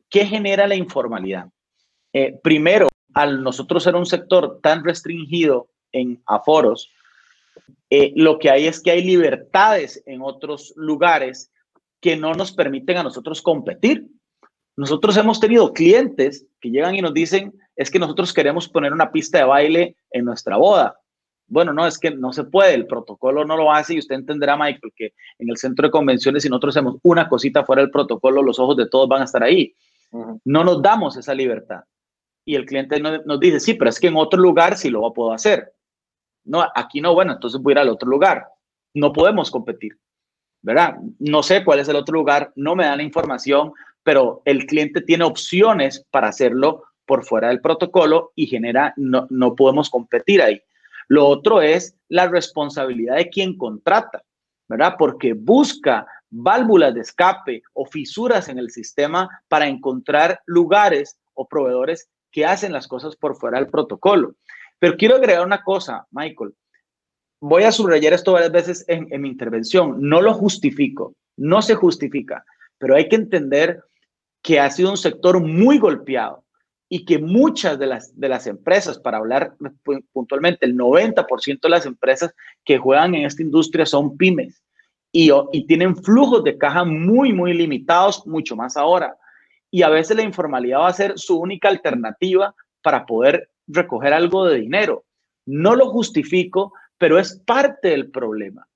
[0.10, 1.48] ¿qué genera la informalidad?
[2.14, 6.92] Eh, primero, al nosotros ser un sector tan restringido en aforos,
[7.90, 11.52] eh, lo que hay es que hay libertades en otros lugares
[12.00, 14.08] que no nos permiten a nosotros competir.
[14.78, 19.12] Nosotros hemos tenido clientes que llegan y nos dicen, es que nosotros queremos poner una
[19.12, 21.01] pista de baile en nuestra boda
[21.52, 24.56] bueno, no, es que no se puede, el protocolo no lo hace y usted entenderá,
[24.56, 28.42] Michael, que en el centro de convenciones, si nosotros hacemos una cosita fuera del protocolo,
[28.42, 29.76] los ojos de todos van a estar ahí.
[30.46, 31.82] No nos damos esa libertad.
[32.46, 35.34] Y el cliente nos, dice, sí, pero es que en otro lugar sí lo puedo
[35.34, 35.74] hacer.
[36.46, 38.48] No, aquí no, bueno, entonces voy a ir al otro lugar.
[38.94, 39.98] No podemos competir,
[40.62, 40.96] ¿verdad?
[41.20, 45.02] No sé cuál es el otro lugar, no me dan la información, pero el cliente
[45.02, 50.62] tiene opciones para hacerlo por fuera del protocolo y genera, no, no podemos competir ahí.
[51.12, 54.24] Lo otro es la responsabilidad de quien contrata,
[54.70, 54.96] ¿verdad?
[54.98, 62.08] Porque busca válvulas de escape o fisuras en el sistema para encontrar lugares o proveedores
[62.32, 64.36] que hacen las cosas por fuera del protocolo.
[64.80, 66.56] Pero quiero agregar una cosa, Michael.
[67.42, 69.98] Voy a subrayar esto varias veces en, en mi intervención.
[70.00, 72.46] No lo justifico, no se justifica,
[72.78, 73.84] pero hay que entender
[74.42, 76.46] que ha sido un sector muy golpeado
[76.94, 79.56] y que muchas de las, de las empresas, para hablar
[80.12, 84.62] puntualmente, el 90% de las empresas que juegan en esta industria son pymes
[85.10, 89.16] y, y tienen flujos de caja muy, muy limitados, mucho más ahora.
[89.72, 94.46] Y a veces la informalidad va a ser su única alternativa para poder recoger algo
[94.48, 95.06] de dinero.
[95.46, 98.68] No lo justifico, pero es parte del problema.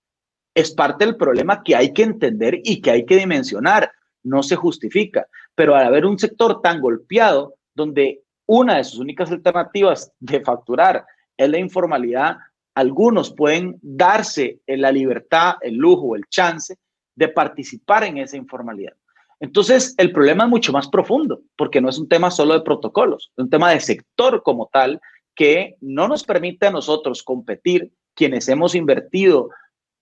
[0.54, 3.92] Es parte del problema que hay que entender y que hay que dimensionar.
[4.24, 9.32] No se justifica, pero al haber un sector tan golpeado, donde una de sus únicas
[9.32, 11.06] alternativas de facturar
[11.38, 12.38] es la informalidad,
[12.74, 16.78] algunos pueden darse la libertad, el lujo, el chance
[17.16, 18.94] de participar en esa informalidad.
[19.40, 23.32] Entonces, el problema es mucho más profundo, porque no es un tema solo de protocolos,
[23.38, 25.00] es un tema de sector como tal
[25.36, 29.50] que no nos permite a nosotros competir, quienes hemos invertido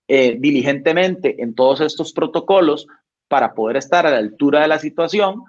[0.06, 2.86] eh, diligentemente en todos estos protocolos
[3.26, 5.42] para poder estar a la altura de la situación,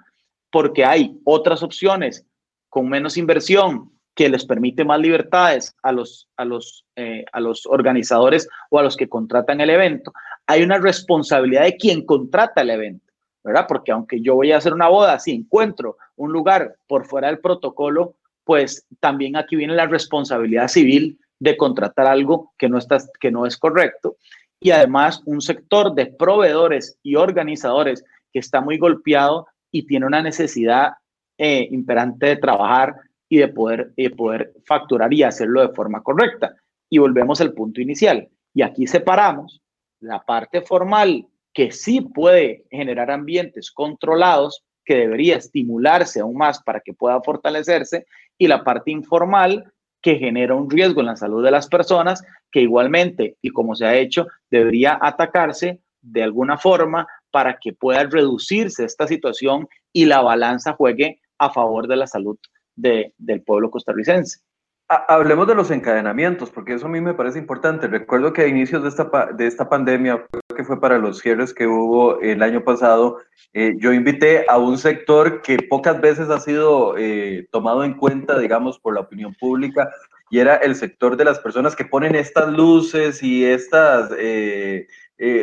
[0.50, 2.26] porque hay otras opciones
[2.68, 7.66] con menos inversión que les permite más libertades a los, a los, eh, a los
[7.66, 10.12] organizadores o a los que contratan el evento.
[10.46, 13.12] Hay una responsabilidad de quien contrata el evento,
[13.44, 13.66] ¿verdad?
[13.68, 17.40] Porque aunque yo voy a hacer una boda, si encuentro un lugar por fuera del
[17.40, 23.30] protocolo, pues también aquí viene la responsabilidad civil de contratar algo que no, está, que
[23.30, 24.16] no es correcto.
[24.60, 29.46] Y además un sector de proveedores y organizadores que está muy golpeado
[29.78, 30.92] y tiene una necesidad
[31.36, 32.94] eh, imperante de trabajar
[33.28, 36.54] y de poder, de poder facturar y hacerlo de forma correcta.
[36.88, 38.28] Y volvemos al punto inicial.
[38.54, 39.60] Y aquí separamos
[40.00, 46.80] la parte formal que sí puede generar ambientes controlados, que debería estimularse aún más para
[46.80, 48.06] que pueda fortalecerse,
[48.38, 52.60] y la parte informal que genera un riesgo en la salud de las personas, que
[52.60, 58.84] igualmente, y como se ha hecho, debería atacarse de alguna forma para que pueda reducirse
[58.84, 62.38] esta situación y la balanza juegue a favor de la salud
[62.76, 64.40] del pueblo costarricense.
[64.88, 67.88] Hablemos de los encadenamientos, porque eso a mí me parece importante.
[67.88, 71.66] Recuerdo que a inicios de esta, de esta pandemia, que fue para los cierres que
[71.66, 73.18] hubo el año pasado,
[73.52, 78.38] eh, yo invité a un sector que pocas veces ha sido eh, tomado en cuenta,
[78.38, 79.90] digamos, por la opinión pública,
[80.30, 84.86] y era el sector de las personas que ponen estas luces y estas, eh,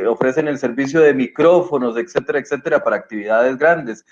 [0.08, 4.06] ofrecen el servicio de micrófonos, etcétera, etcétera, para actividades grandes.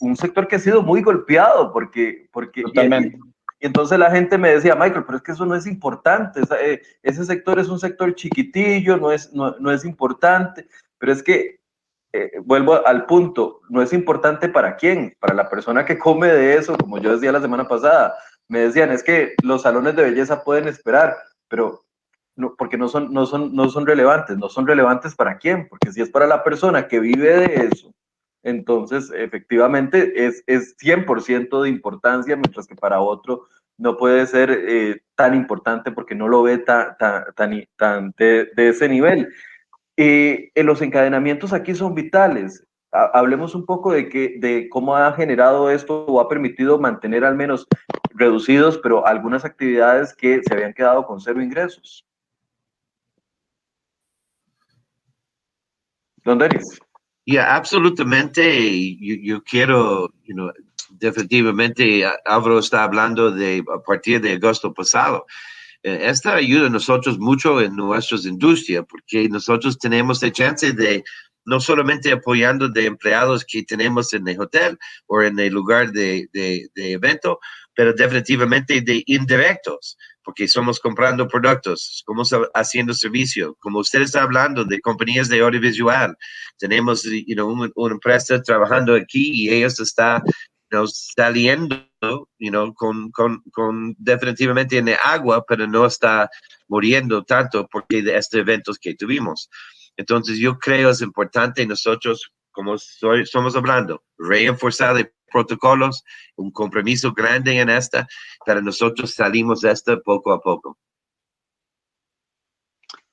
[0.00, 2.28] un sector que ha sido muy golpeado porque...
[2.32, 3.18] porque Totalmente.
[3.64, 6.82] Y entonces la gente me decía, Michael, pero es que eso no es importante, eh,
[7.02, 11.60] ese sector es un sector chiquitillo, no es, no, no es importante, pero es que,
[12.12, 16.58] eh, vuelvo al punto, no es importante para quién, para la persona que come de
[16.58, 18.14] eso, como yo decía la semana pasada,
[18.48, 21.16] me decían, es que los salones de belleza pueden esperar,
[21.48, 21.86] pero
[22.36, 25.92] no, porque no son, no, son, no son relevantes, no son relevantes para quién, porque
[25.92, 27.94] si es para la persona que vive de eso,
[28.42, 33.44] entonces efectivamente es, es 100% de importancia, mientras que para otro
[33.78, 39.28] no puede ser eh, tan importante porque no lo ve tan, tan, de, ese nivel.
[39.96, 42.64] Eh, los encadenamientos aquí son vitales.
[42.92, 47.34] hablemos un poco de, que, de cómo ha generado esto o ha permitido mantener al
[47.34, 47.66] menos
[48.10, 52.04] reducidos, pero algunas actividades que se habían quedado con cero ingresos.
[56.24, 56.80] Don Denis.
[57.26, 58.96] Ya, absolutamente.
[58.98, 60.50] Yo, yo quiero, you know,
[60.90, 65.26] definitivamente Álvaro está hablando de a partir de agosto pasado.
[65.82, 71.04] Eh, esta ayuda a nosotros mucho en nuestras industrias porque nosotros tenemos la chance de
[71.46, 76.26] no solamente apoyando de empleados que tenemos en el hotel o en el lugar de,
[76.32, 77.38] de, de evento,
[77.74, 82.22] pero definitivamente de indirectos porque somos comprando productos, como
[82.54, 86.16] haciendo servicio, como usted está hablando de compañías de audiovisual,
[86.58, 90.22] tenemos you know, una, empresa trabajando aquí y ellos están
[90.86, 91.86] saliendo
[92.38, 96.28] you know, con, con, con, definitivamente en el agua, pero no está
[96.68, 99.48] muriendo tanto porque de estos eventos que tuvimos.
[99.96, 106.04] Entonces yo creo es importante nosotros, como soy, somos hablando, reforzar protocolos,
[106.36, 108.06] un compromiso grande en esta,
[108.44, 110.78] pero nosotros salimos de esto poco a poco.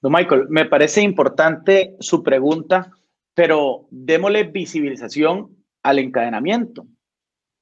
[0.02, 2.92] Don Michael, me parece importante su pregunta,
[3.34, 6.88] pero démosle visibilización al encadenamiento.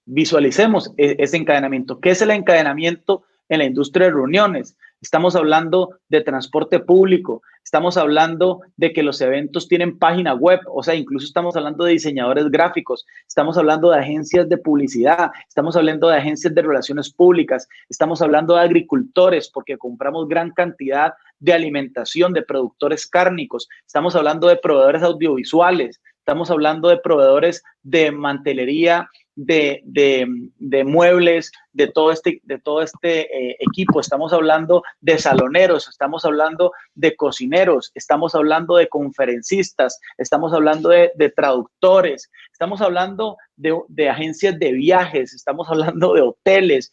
[0.06, 2.00] Visualicemos e-, ese encadenamiento.
[2.00, 4.78] ¿Qué es el encadenamiento en la industria de reuniones?
[5.02, 10.84] Estamos hablando de transporte público, estamos hablando de que los eventos tienen página web, o
[10.84, 16.10] sea, incluso estamos hablando de diseñadores gráficos, estamos hablando de agencias de publicidad, estamos hablando
[16.10, 22.34] de agencias de relaciones públicas, estamos hablando de agricultores porque compramos gran cantidad de alimentación
[22.34, 30.84] de productores cárnicos, estamos hablando de proveedores audiovisuales, estamos hablando de proveedores de mantelería de,
[30.86, 34.00] muebles, de todo este, de todo este eh, equipo.
[34.00, 41.34] Estamos hablando de saloneros, estamos hablando de cocineros, estamos hablando de conferencistas, estamos hablando de,
[41.36, 46.92] traductores, estamos hablando de, agencias de viajes, estamos hablando de hoteles,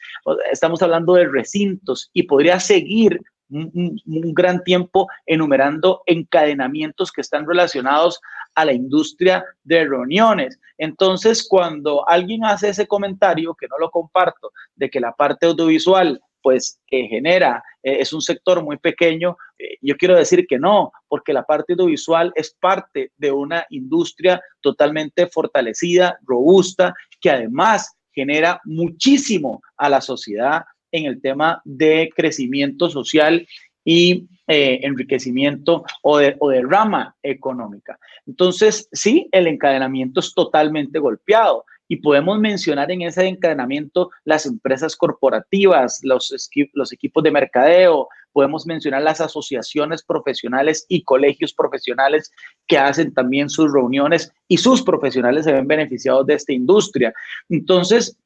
[0.51, 3.20] estamos hablando de recintos y podría seguir
[3.51, 4.01] un,
[4.34, 8.20] gran tiempo enumerando encadenamientos que están relacionados
[8.55, 10.59] a la industria de reuniones.
[10.78, 16.20] Entonces, cuando alguien hace ese comentario, que no lo comparto, de que la parte audiovisual
[16.47, 19.36] pues que genera, eh, es un sector muy pequeño.
[19.59, 24.40] Eh, yo quiero decir que no, porque la parte audiovisual es parte de una industria
[24.61, 30.62] totalmente fortalecida, robusta, que además genera muchísimo a la sociedad
[30.97, 33.47] en el tema de crecimiento social
[33.84, 37.99] y eh, enriquecimiento o de, rama económica.
[38.26, 44.97] Entonces, sí, el encadenamiento es totalmente golpeado y podemos mencionar en ese encadenamiento las empresas
[44.97, 46.32] corporativas, los,
[46.72, 52.30] los equipos de mercadeo, podemos mencionar las asociaciones profesionales y colegios profesionales
[52.66, 57.14] que hacen también sus reuniones y sus profesionales se ven beneficiados de esta industria.
[57.49, 58.18] Entonces,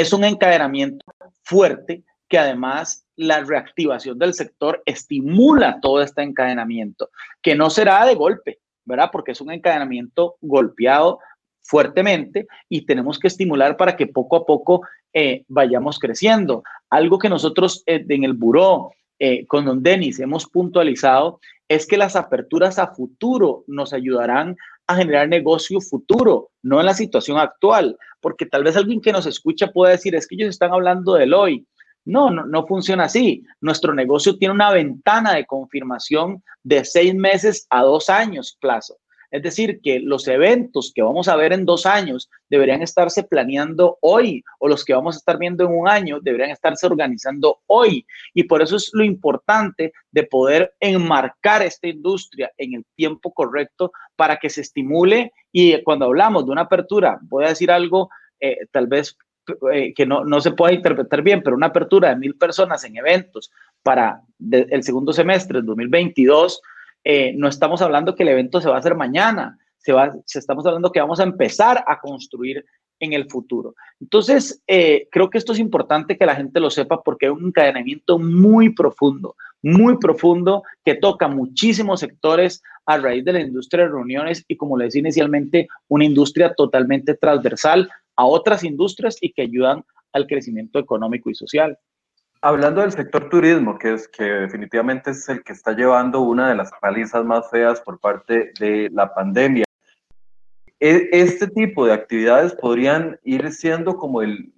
[0.00, 1.04] es un encadenamiento
[1.42, 7.10] fuerte que además la reactivación del sector estimula todo este encadenamiento,
[7.42, 9.10] que no será de golpe, ¿verdad?
[9.12, 11.18] Porque es un encadenamiento golpeado
[11.62, 14.82] fuertemente y tenemos que estimular para que poco a poco
[15.12, 16.62] eh, vayamos creciendo.
[16.88, 21.98] Algo que nosotros eh, en el buró eh, con don Denis hemos puntualizado es que
[21.98, 27.96] las aperturas a futuro nos ayudarán a generar negocio futuro, no en la situación actual,
[28.20, 31.34] porque tal vez alguien que nos escucha pueda decir, es que ellos están hablando del
[31.34, 31.66] hoy.
[32.04, 33.44] No, no, no funciona así.
[33.60, 38.96] Nuestro negocio tiene una ventana de confirmación de seis meses a dos años plazo.
[39.30, 43.98] Es decir, que los eventos que vamos a ver en dos años deberían estarse planeando
[44.00, 48.04] hoy o los que vamos a estar viendo en un año deberían estarse organizando hoy.
[48.34, 53.92] Y por eso es lo importante de poder enmarcar esta industria en el tiempo correcto
[54.16, 55.32] para que se estimule.
[55.52, 59.16] Y cuando hablamos de una apertura, voy a decir algo eh, tal vez
[59.72, 62.96] eh, que no, no, se pueda interpretar bien, pero una apertura de mil personas en
[62.96, 63.50] eventos
[63.82, 66.60] para el segundo semestre del 2022
[67.04, 70.38] eh, no estamos hablando que el evento se va a hacer mañana, se va, se
[70.38, 72.64] estamos hablando que vamos a empezar a construir
[73.00, 73.74] en el futuro.
[74.00, 77.46] Entonces, eh, creo que esto es importante que la gente lo sepa porque es un
[77.46, 83.90] encadenamiento muy profundo, muy profundo que toca muchísimos sectores a raíz de la industria de
[83.90, 89.42] reuniones y, como le decía inicialmente, una industria totalmente transversal a otras industrias y que
[89.42, 91.78] ayudan al crecimiento económico y social.
[92.42, 96.54] Hablando del sector turismo, que es que definitivamente es el que está llevando una de
[96.54, 99.64] las palizas más feas por parte de la pandemia.
[100.80, 104.52] E, este tipo de actividades podrían ir siendo como el,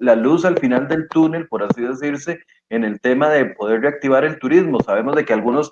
[0.00, 4.24] la luz al final del túnel, por así decirse, en el tema de poder reactivar
[4.24, 4.80] el turismo.
[4.80, 5.70] Sabemos de que algunos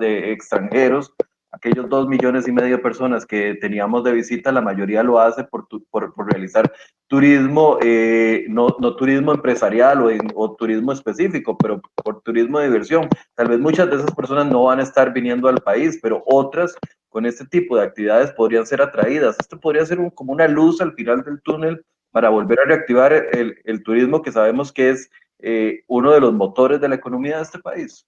[0.00, 1.12] de extranjeros
[1.58, 5.44] aquellos dos millones y medio de personas que teníamos de visita, la mayoría lo hace
[5.44, 6.72] por, por, realizar
[7.08, 13.08] turismo, eh, no, no, turismo empresarial o, o, turismo específico, pero por turismo de diversión.
[13.34, 16.76] Tal vez muchas de esas personas no van a estar viniendo al país, pero otras
[17.08, 19.36] con este tipo de actividades podrían ser atraídas.
[19.40, 23.58] Esto podría ser como una luz al final del túnel para volver a reactivar el,
[23.64, 27.42] el turismo que sabemos que es eh, uno de los motores de la economía de
[27.42, 28.06] este país.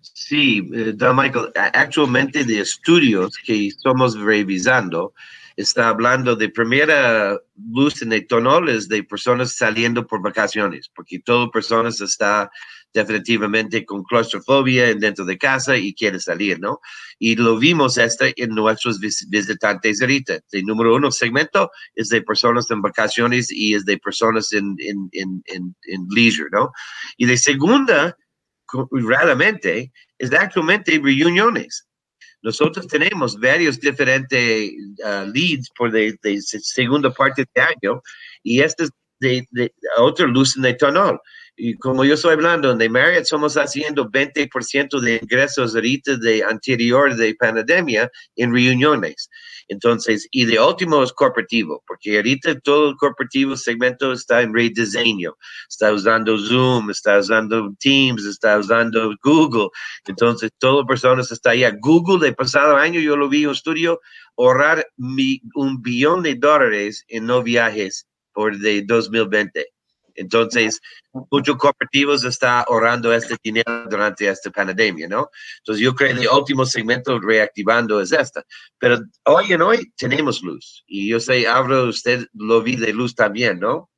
[0.00, 5.12] Sí, eh, Don Michael, actualmente de estudios que estamos revisando,
[5.56, 7.38] está hablando de primera
[7.70, 12.50] luz en el tonales de personas saliendo por vacaciones, porque todo personas está
[12.92, 16.80] definitivamente con claustrofobia dentro de casa y quiere salir, ¿no?
[17.18, 20.40] Y lo vimos este en nuestros visitantes ahorita.
[20.50, 25.08] El número uno segmento es de personas en vacaciones y es de personas en, en,
[25.12, 26.72] en, en leisure, ¿no?
[27.16, 28.16] Y de segunda
[28.92, 31.86] raramente es actualmente reuniones.
[32.42, 34.70] Nosotros tenemos varios diferentes
[35.04, 38.00] uh, leads por de, segunda parte de año
[38.42, 38.90] y este es
[39.20, 41.20] de, de otra luz en el tonal
[41.62, 47.14] y como yo estoy hablando, de Marriott somos haciendo 20% de ingresos ahorita de anterior
[47.14, 49.28] de pandemia en reuniones.
[49.70, 55.36] Entonces, y de último es corporativo, porque ahorita todo el corporativo segmento está en rediseño.
[55.68, 59.68] Está usando Zoom, está usando Teams, está usando Google.
[60.06, 61.72] Entonces, todo personas está allá.
[61.80, 64.00] Google, el pasado año, yo lo vi en un estudio,
[64.36, 69.64] ahorrar un billón de dólares en no viajes por de 2020.
[70.20, 70.80] Entonces,
[71.30, 75.30] muchos cooperativos están ahorrando este dinero durante esta pandemia, ¿no?
[75.58, 78.44] Entonces, yo creo que el último segmento reactivando es esta.
[78.78, 80.84] Pero hoy en hoy tenemos luz.
[80.86, 83.88] Y yo sé, Abro, usted lo vi de luz también, ¿no?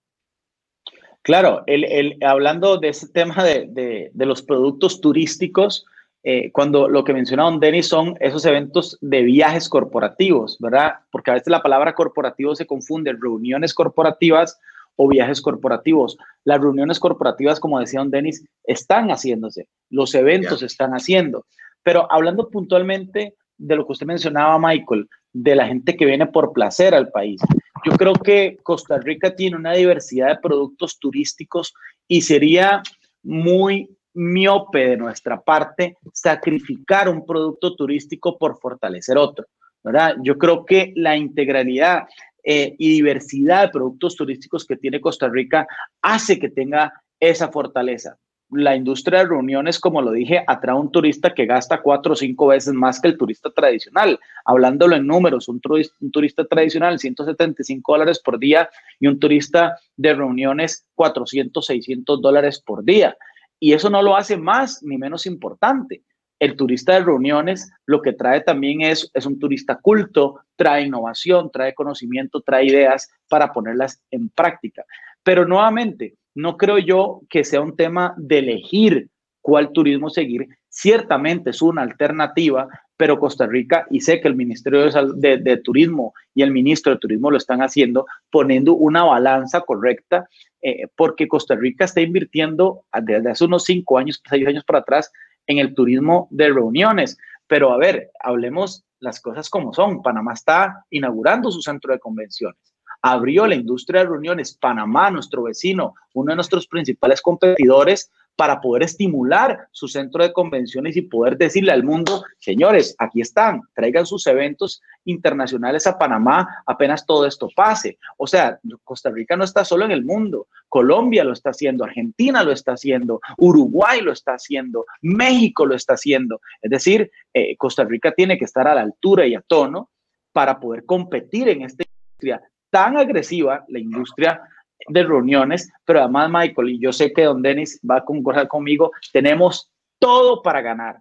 [1.22, 5.86] Claro, el, hablando de ese tema de, los productos turísticos,
[6.24, 10.94] eh, cuando lo que mencionaron Denis son esos eventos de viajes corporativos, ¿verdad?
[11.10, 14.58] Porque a veces la palabra corporativo se confunde, reuniones corporativas
[14.96, 16.16] o viajes corporativos.
[16.44, 21.46] Las reuniones corporativas, como decía don Denis, están haciéndose, los eventos están haciendo.
[21.82, 26.52] Pero hablando puntualmente de lo que usted mencionaba, Michael, de la gente que viene por
[26.52, 27.40] placer al país.
[27.84, 31.74] Yo creo que Costa Rica tiene una diversidad de productos turísticos
[32.06, 32.82] y sería
[33.22, 39.46] muy miope de nuestra parte sacrificar un producto turístico por fortalecer otro,
[39.82, 40.16] ¿verdad?
[40.22, 42.06] Yo creo que la integralidad
[42.42, 45.66] eh, y diversidad de productos turísticos que tiene Costa Rica
[46.00, 48.18] hace que tenga esa fortaleza.
[48.50, 52.16] La industria de reuniones, como lo dije, atrae a un turista que gasta cuatro o
[52.16, 54.20] cinco veces más que el turista tradicional.
[54.44, 58.68] Hablándolo en números, un turista, un turista tradicional, 175 dólares por día
[59.00, 63.16] y un turista de reuniones, 400, 600 dólares por día.
[63.58, 66.02] Y eso no lo hace más ni menos importante.
[66.42, 71.52] El turista de reuniones lo que trae también es, es un turista culto, trae innovación,
[71.52, 74.84] trae conocimiento, trae ideas para ponerlas en práctica.
[75.22, 79.08] Pero nuevamente, no creo yo que sea un tema de elegir
[79.40, 80.48] cuál turismo seguir.
[80.68, 82.66] Ciertamente es una alternativa,
[82.96, 87.30] pero Costa Rica, y sé que el Ministerio de, Turismo y el Ministro de Turismo
[87.30, 90.28] lo están haciendo, poniendo una balanza correcta,
[90.60, 95.12] eh, porque Costa Rica está invirtiendo desde hace unos cinco años, seis años para atrás,
[95.46, 97.18] en el turismo de reuniones.
[97.46, 100.02] Pero a ver, hablemos las cosas como son.
[100.02, 102.74] Panamá está inaugurando su centro de convenciones.
[103.02, 104.56] Abrió la industria de reuniones.
[104.56, 110.96] Panamá, nuestro vecino, uno de nuestros principales competidores, para poder estimular su centro de convenciones
[110.96, 117.04] y poder decirle al mundo, señores, aquí están, traigan sus eventos internacionales a Panamá apenas
[117.04, 117.98] todo esto pase.
[118.16, 122.42] O sea, Costa Rica no está solo en el mundo, Colombia lo está haciendo, Argentina
[122.42, 126.40] lo está haciendo, Uruguay lo está haciendo, México lo está haciendo.
[126.60, 129.90] Es decir, eh, Costa Rica tiene que estar a la altura y a tono
[130.32, 134.40] para poder competir en esta industria tan agresiva, la industria
[134.88, 138.90] de reuniones, pero además, Michael, y yo sé que don Denis va a concordar conmigo,
[139.12, 140.96] tenemos todo para ganar,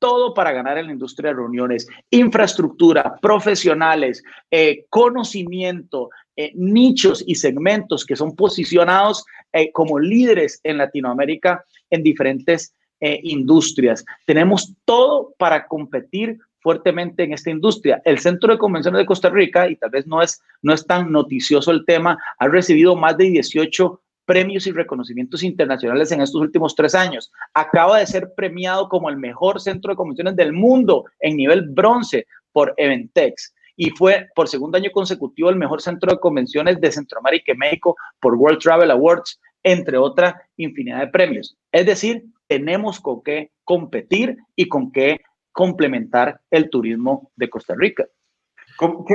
[0.00, 7.36] todo para ganar en la industria de reuniones, infraestructura, profesionales, eh, conocimiento, eh, nichos y
[7.36, 14.04] segmentos que son posicionados eh, como líderes en Latinoamérica en diferentes industrias.
[14.26, 18.00] Tenemos todo para competir fuertemente en esta industria.
[18.04, 21.10] El Centro de Convenciones de Costa Rica, y tal vez no es, no es tan
[21.10, 26.76] noticioso el tema, ha recibido más de 18 premios y reconocimientos internacionales en estos últimos
[26.76, 27.32] tres años.
[27.52, 32.26] Acaba de ser premiado como el mejor centro de convenciones del mundo en nivel bronce
[32.52, 37.52] por Eventex y fue por segundo año consecutivo el mejor centro de convenciones de Centroamérica
[37.52, 41.56] y México por World Travel Awards, entre otra infinidad de premios.
[41.72, 45.20] Es decir, tenemos con qué competir y con qué
[45.60, 48.06] complementar el turismo de Costa Rica.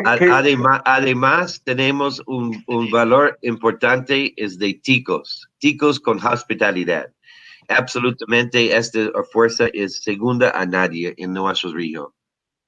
[0.06, 7.08] Además, además, tenemos un, un, valor importante, es de ticos, ticos con hospitalidad.
[7.68, 9.00] Absolutamente, esta
[9.32, 12.10] fuerza es segunda a nadie en nuestra región.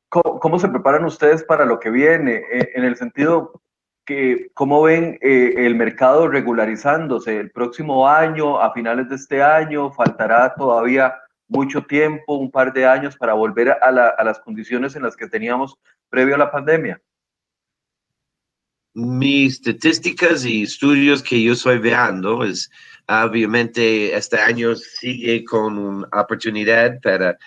[0.09, 2.41] ¿Cómo, se preparan ustedes para lo que viene?
[2.51, 3.61] Eh, en el sentido
[4.07, 9.91] que, ¿cómo ven eh, el mercado regularizándose el próximo año, a finales de este año?
[9.91, 11.13] ¿Faltará todavía
[11.47, 13.91] mucho tiempo, un par de años, para volver a,
[14.23, 15.75] las condiciones en las que teníamos
[16.09, 17.01] previo a la pandemia?
[18.93, 22.69] Mis estadísticas y estudios que yo estoy viendo es,
[23.07, 27.37] obviamente, este año sigue con una oportunidad para,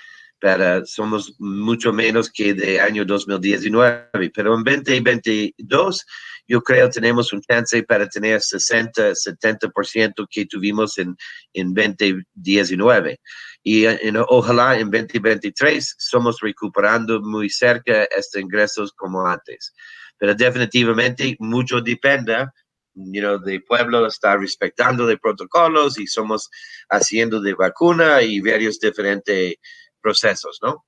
[0.41, 6.07] para, somos mucho menos que de año 2019, pero en 2022
[6.47, 11.17] yo creo tenemos un chance para tener 60, 70% que tuvimos en,
[11.53, 13.21] en 2019
[13.63, 19.75] y en, ojalá en 2023 somos recuperando muy cerca estos ingresos como antes.
[20.19, 22.47] Pero definitivamente mucho depende
[22.95, 26.51] you know, del pueblo está respetando de protocolos y somos
[26.89, 29.57] haciendo de vacuna y varios diferentes
[30.01, 30.85] procesos, ¿no?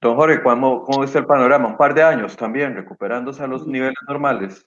[0.00, 1.68] Don Jorge, ¿cómo, ¿cómo el panorama?
[1.68, 4.66] Un par de años también, recuperándose a los niveles normales.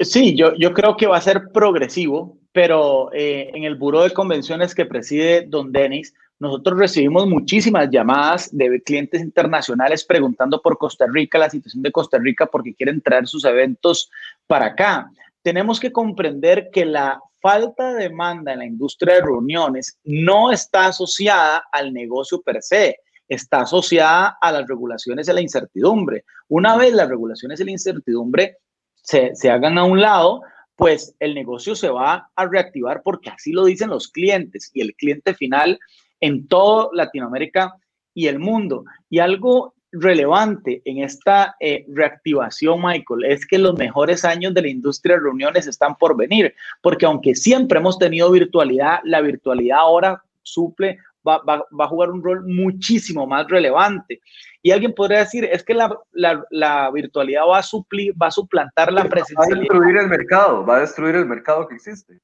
[0.00, 4.12] Sí, yo, yo creo que va a ser progresivo, pero eh, en el Buró de
[4.12, 11.06] Convenciones que preside don Denis, nosotros recibimos muchísimas llamadas de clientes internacionales preguntando por Costa
[11.10, 14.10] Rica, la situación de Costa Rica, porque quieren traer sus eventos
[14.46, 15.10] para acá.
[15.42, 20.86] Tenemos que comprender que la falta de demanda en la industria de reuniones no está
[20.86, 22.98] asociada al negocio per se,
[23.28, 26.24] está asociada a las regulaciones y la incertidumbre.
[26.48, 28.58] Una vez las regulaciones y la incertidumbre
[29.06, 30.42] se, hagan a un lado,
[30.74, 34.94] pues el negocio se va a reactivar porque así lo dicen los clientes y el
[34.94, 35.78] cliente final
[36.20, 37.74] en todo Latinoamérica
[38.14, 38.84] y el mundo.
[39.08, 44.68] Y algo relevante en esta eh, reactivación, Michael, es que los mejores años de la
[44.68, 50.22] industria de reuniones están por venir, porque aunque siempre hemos tenido virtualidad, la virtualidad ahora
[50.42, 51.42] suple va,
[51.78, 54.20] a jugar un rol muchísimo más relevante.
[54.62, 58.92] Y alguien podría decir, es que la, la, virtualidad va a, suplir, va a suplantar
[58.92, 59.56] la presencialidad.
[59.56, 62.20] Va a destruir el mercado, va a destruir el mercado que existe.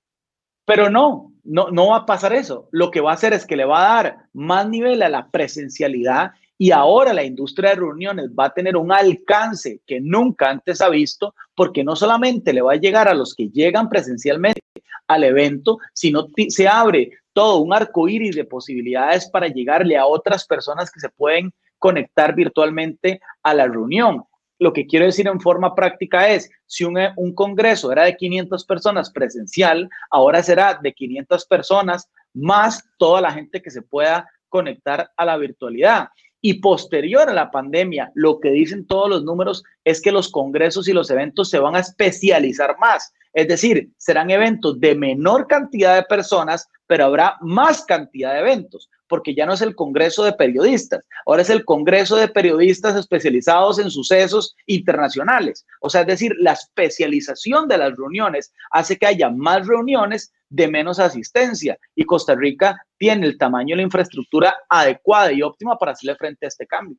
[0.65, 2.69] Pero no, no, no va a pasar eso.
[2.71, 5.29] Lo que va a hacer es que le va a dar más nivel a la
[5.31, 6.33] presencialidad
[6.63, 10.89] y ahora la industria de reuniones va a tener un alcance que nunca antes ha
[10.89, 14.61] visto, porque no solamente le va a llegar a los que llegan presencialmente
[15.09, 20.47] al evento, sino se abre todo un arco iris de posibilidades para llegarle a otras
[20.47, 24.25] personas que se pueden conectar virtualmente a la reunión.
[24.59, 28.65] Lo que quiero decir en forma práctica es, si un, un, congreso era de 500
[28.65, 35.11] personas presencial, ahora será de 500 personas más toda la gente que se pueda conectar
[35.17, 36.09] a la virtualidad.
[36.45, 40.89] Y posterior a la pandemia, lo que dicen todos los números es que los congresos
[40.89, 43.15] y los eventos se van a especializar más.
[43.33, 48.91] Es decir, serán eventos de menor cantidad de personas, pero habrá más cantidad de eventos,
[49.09, 53.79] porque ya no es el Congreso de Periodistas, ahora es el Congreso de Periodistas especializados
[53.79, 55.65] en sucesos internacionales.
[55.81, 60.69] O sea, es decir, la especialización de las reuniones hace que haya más reuniones de
[60.69, 65.93] menos asistencia y Costa Rica tiene el tamaño y la infraestructura adecuada y óptima para
[65.93, 66.99] hacerle frente a este cambio.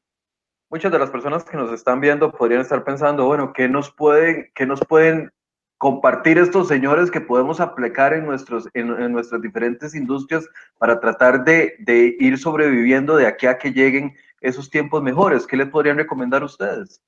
[0.70, 4.51] Muchas de las personas que nos están viendo podrían estar pensando, bueno, ¿qué nos pueden,
[4.56, 5.32] qué nos pueden
[5.78, 10.47] compartir estos señores que podemos aplicar en, nuestros, en, nuestras diferentes industrias
[10.80, 15.45] para tratar de, de, ir sobreviviendo de aquí a que lleguen esos tiempos mejores?
[15.45, 17.04] ¿Qué les podrían recomendar ustedes?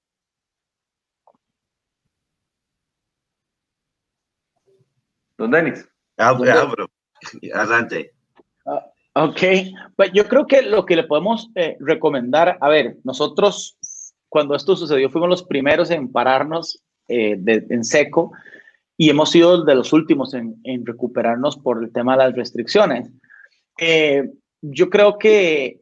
[5.37, 5.94] Don Denis.
[6.17, 6.89] Álvaro,
[7.53, 8.13] adelante.
[8.65, 9.41] Ah, ok,
[9.95, 13.77] pues yo creo que lo que le podemos eh, recomendar, a ver, nosotros
[14.29, 18.31] cuando esto sucedió fuimos los primeros en pararnos eh, en seco
[18.97, 23.09] y hemos sido de los últimos en, recuperarnos por el tema de las restricciones.
[23.77, 24.29] Eh,
[24.61, 25.81] yo creo que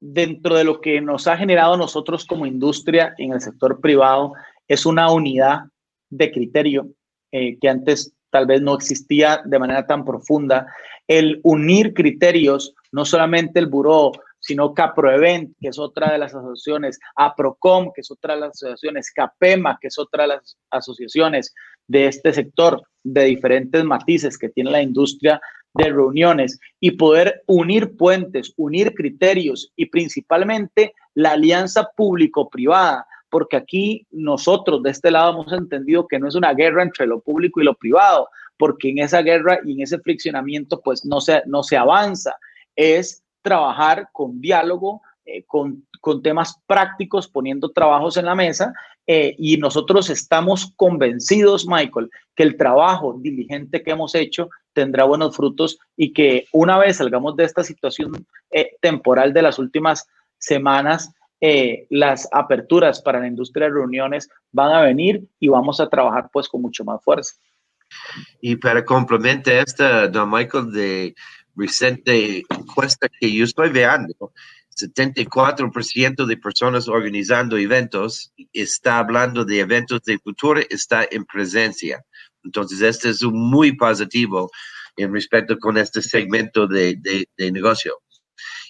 [0.00, 4.32] dentro de lo que nos ha generado nosotros como industria en el sector privado
[4.68, 5.64] es una unidad
[6.10, 6.88] de criterio
[7.30, 10.66] eh, que antes tal vez no existía de manera tan profunda.
[11.06, 16.98] El unir criterios, no solamente el buró, sino CaproEvent, que es otra de las asociaciones,
[17.14, 21.54] APROCOM, que es otra de las asociaciones, CAPEMA, que es otra de las asociaciones
[21.86, 25.40] de este sector de diferentes matices que tiene la industria
[25.74, 34.06] de reuniones y poder unir puentes, unir criterios y principalmente la alianza público-privada, porque aquí
[34.10, 37.64] nosotros de este lado hemos entendido que no es una guerra entre lo público y
[37.64, 38.28] lo privado,
[38.58, 42.36] porque en esa guerra y en ese friccionamiento pues no se, no se avanza,
[42.76, 48.74] es trabajar con diálogo, eh, con, con, temas prácticos, poniendo trabajos en la mesa
[49.06, 55.34] eh, y nosotros estamos convencidos, Michael, que el trabajo diligente que hemos hecho tendrá buenos
[55.34, 60.06] frutos y que una vez salgamos de esta situación eh, temporal de las últimas
[60.36, 61.14] semanas,
[61.90, 66.48] las aperturas para la industria de reuniones van a venir y vamos a trabajar pues
[66.48, 67.34] con mucho más fuerza.
[68.40, 71.14] Y para complementar esta, don Michael, de
[71.56, 74.32] reciente encuesta que yo estoy viendo,
[74.76, 82.02] 74% de personas organizando eventos está hablando de eventos de futuro, está en presencia.
[82.44, 84.50] Entonces, este es un muy positivo
[84.96, 86.96] en respecto con este segmento de,
[87.36, 87.98] de, negocio.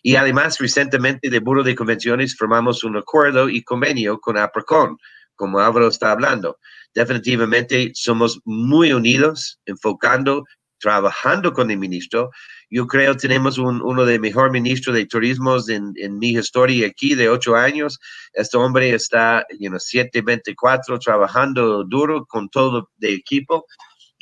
[0.02, 4.98] Y además, recientemente de Burro de Convenciones formamos un acuerdo y convenio con APRCON,
[5.36, 6.58] como Álvaro está hablando.
[6.94, 10.44] Definitivamente somos muy unidos, enfocando,
[10.78, 12.30] trabajando con el ministro
[12.74, 17.14] yo creo tenemos un, uno de mejor ministros de turismo en, en, mi historia aquí
[17.14, 17.98] de ocho años.
[18.32, 23.66] Este hombre está, you know, 724 trabajando duro con todo el equipo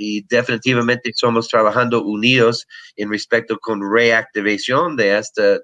[0.01, 5.61] y definitivamente somos trabajando unidos en respecto con reactivación de este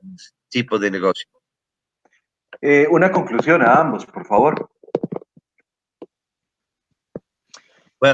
[0.51, 1.27] tipo de negocio.
[2.61, 4.71] Eh, una conclusión a ambos, por favor.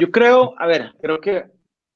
[0.00, 1.44] Yo creo, a ver, creo que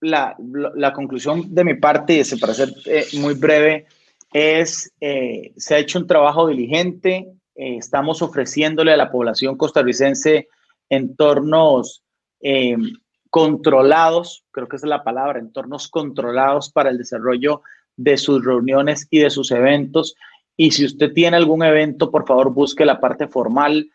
[0.00, 0.36] la,
[0.74, 3.86] la, conclusión de mi parte, para ser eh, muy breve,
[4.32, 10.48] es, eh, se ha hecho un trabajo diligente, eh, estamos ofreciéndole a la población costarricense
[10.88, 12.02] entornos
[13.36, 17.60] controlados, creo que esa es la palabra, entornos controlados para el desarrollo
[17.94, 20.14] de sus reuniones y de sus eventos.
[20.56, 23.90] Y si usted tiene algún evento, por favor busque la parte formal,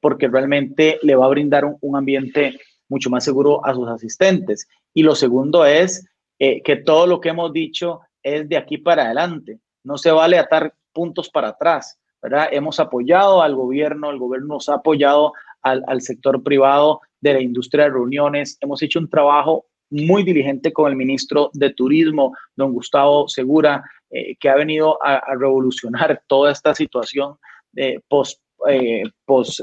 [0.00, 2.56] porque realmente le va a brindar un, un ambiente
[2.88, 4.68] mucho más seguro a sus asistentes.
[4.94, 6.08] Y lo segundo es
[6.38, 9.58] eh, que todo lo que hemos dicho es de aquí para adelante.
[9.82, 12.48] No se vale atar puntos para atrás, ¿verdad?
[12.52, 17.84] Hemos apoyado al gobierno, el gobierno nos ha apoyado al, sector privado de la industria
[17.84, 18.58] de reuniones.
[18.60, 24.36] Hemos hecho un trabajo muy diligente con el ministro de Turismo, don Gustavo Segura, eh,
[24.36, 27.36] que ha venido a, revolucionar toda esta situación
[27.72, 29.60] de post, eh, post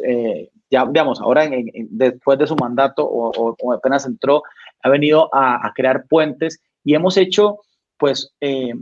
[0.69, 1.49] ya digamos, ahora
[1.89, 4.43] después de su mandato o, apenas entró,
[4.83, 7.59] ha venido a, crear puentes y hemos hecho,
[7.97, 8.73] pues, eh,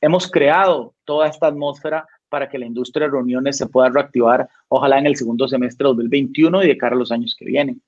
[0.00, 4.98] hemos creado toda esta atmósfera para que la industria de reuniones se pueda reactivar, ojalá
[4.98, 7.82] en el segundo semestre de 2021 y de cara a los años que vienen.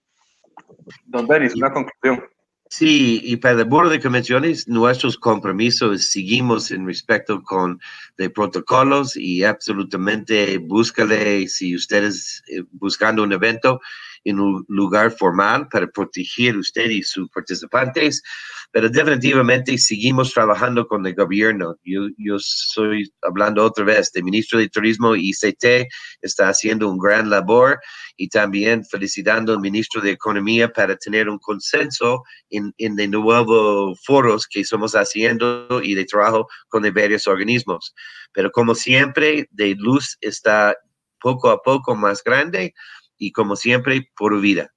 [1.06, 2.24] Don Denis, una conclusión.
[2.70, 7.80] Sí, y para el Board de Convenciones, nuestros compromisos seguimos en respecto con
[8.16, 13.80] de protocolos y absolutamente búscale si ustedes eh, buscando un evento
[14.24, 18.22] en un lugar formal para proteger usted y sus participantes,
[18.72, 21.76] pero definitivamente seguimos trabajando con el gobierno.
[21.84, 25.86] Yo, yo soy hablando otra vez de ministro de Turismo ICT,
[26.22, 27.78] está haciendo un gran labor
[28.16, 34.00] y también felicitando al ministro de Economía para tener un consenso en, en de nuevos
[34.04, 37.94] foros que estamos haciendo y de trabajo con varios organismos.
[38.32, 40.76] Pero como siempre, de luz está
[41.20, 42.74] poco a poco más grande
[43.18, 44.70] y como siempre, por vida.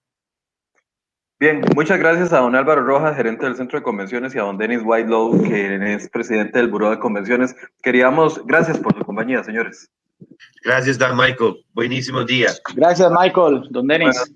[1.40, 4.58] Bien, muchas gracias a don Álvaro Rojas, gerente del Centro de Convenciones, y a don
[4.58, 7.56] Denis Whitelow, que es presidente del Buró de Convenciones.
[7.84, 9.88] Queríamos, gracias por su compañía, señores.
[10.64, 11.64] Gracias, don Michael.
[11.74, 12.50] Buenísimo día.
[12.74, 13.68] Gracias, Michael.
[13.70, 14.34] Don Denis.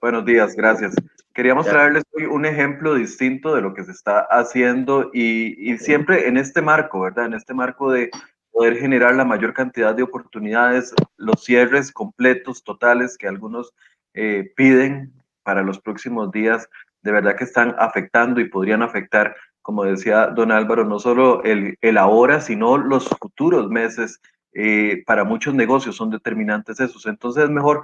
[0.00, 0.94] buenos días, gracias.
[1.34, 6.28] Queríamos traerles hoy un ejemplo distinto de lo que se está haciendo y, y siempre
[6.28, 7.26] en este marco, ¿verdad?
[7.26, 8.10] En este marco de
[8.52, 13.72] poder generar la mayor cantidad de oportunidades, los cierres completos, totales que algunos
[14.14, 16.68] eh, piden para los próximos días,
[17.02, 21.76] de verdad que están afectando y podrían afectar, como decía don Álvaro, no solo el,
[21.80, 24.20] el ahora, sino los futuros meses.
[24.54, 27.06] Eh, para muchos negocios son determinantes esos.
[27.06, 27.82] Entonces es mejor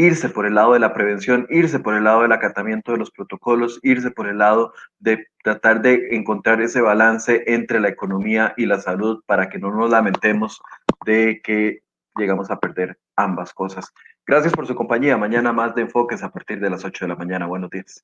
[0.00, 3.10] irse por el lado de la prevención, irse por el lado del acatamiento de los
[3.10, 8.64] protocolos, irse por el lado de tratar de encontrar ese balance entre la economía y
[8.64, 10.62] la salud para que no nos lamentemos
[11.04, 11.82] de que
[12.16, 13.92] llegamos a perder ambas cosas.
[14.26, 15.18] Gracias por su compañía.
[15.18, 17.46] Mañana más de enfoques a partir de las 8 de la mañana.
[17.46, 18.02] Buenos días.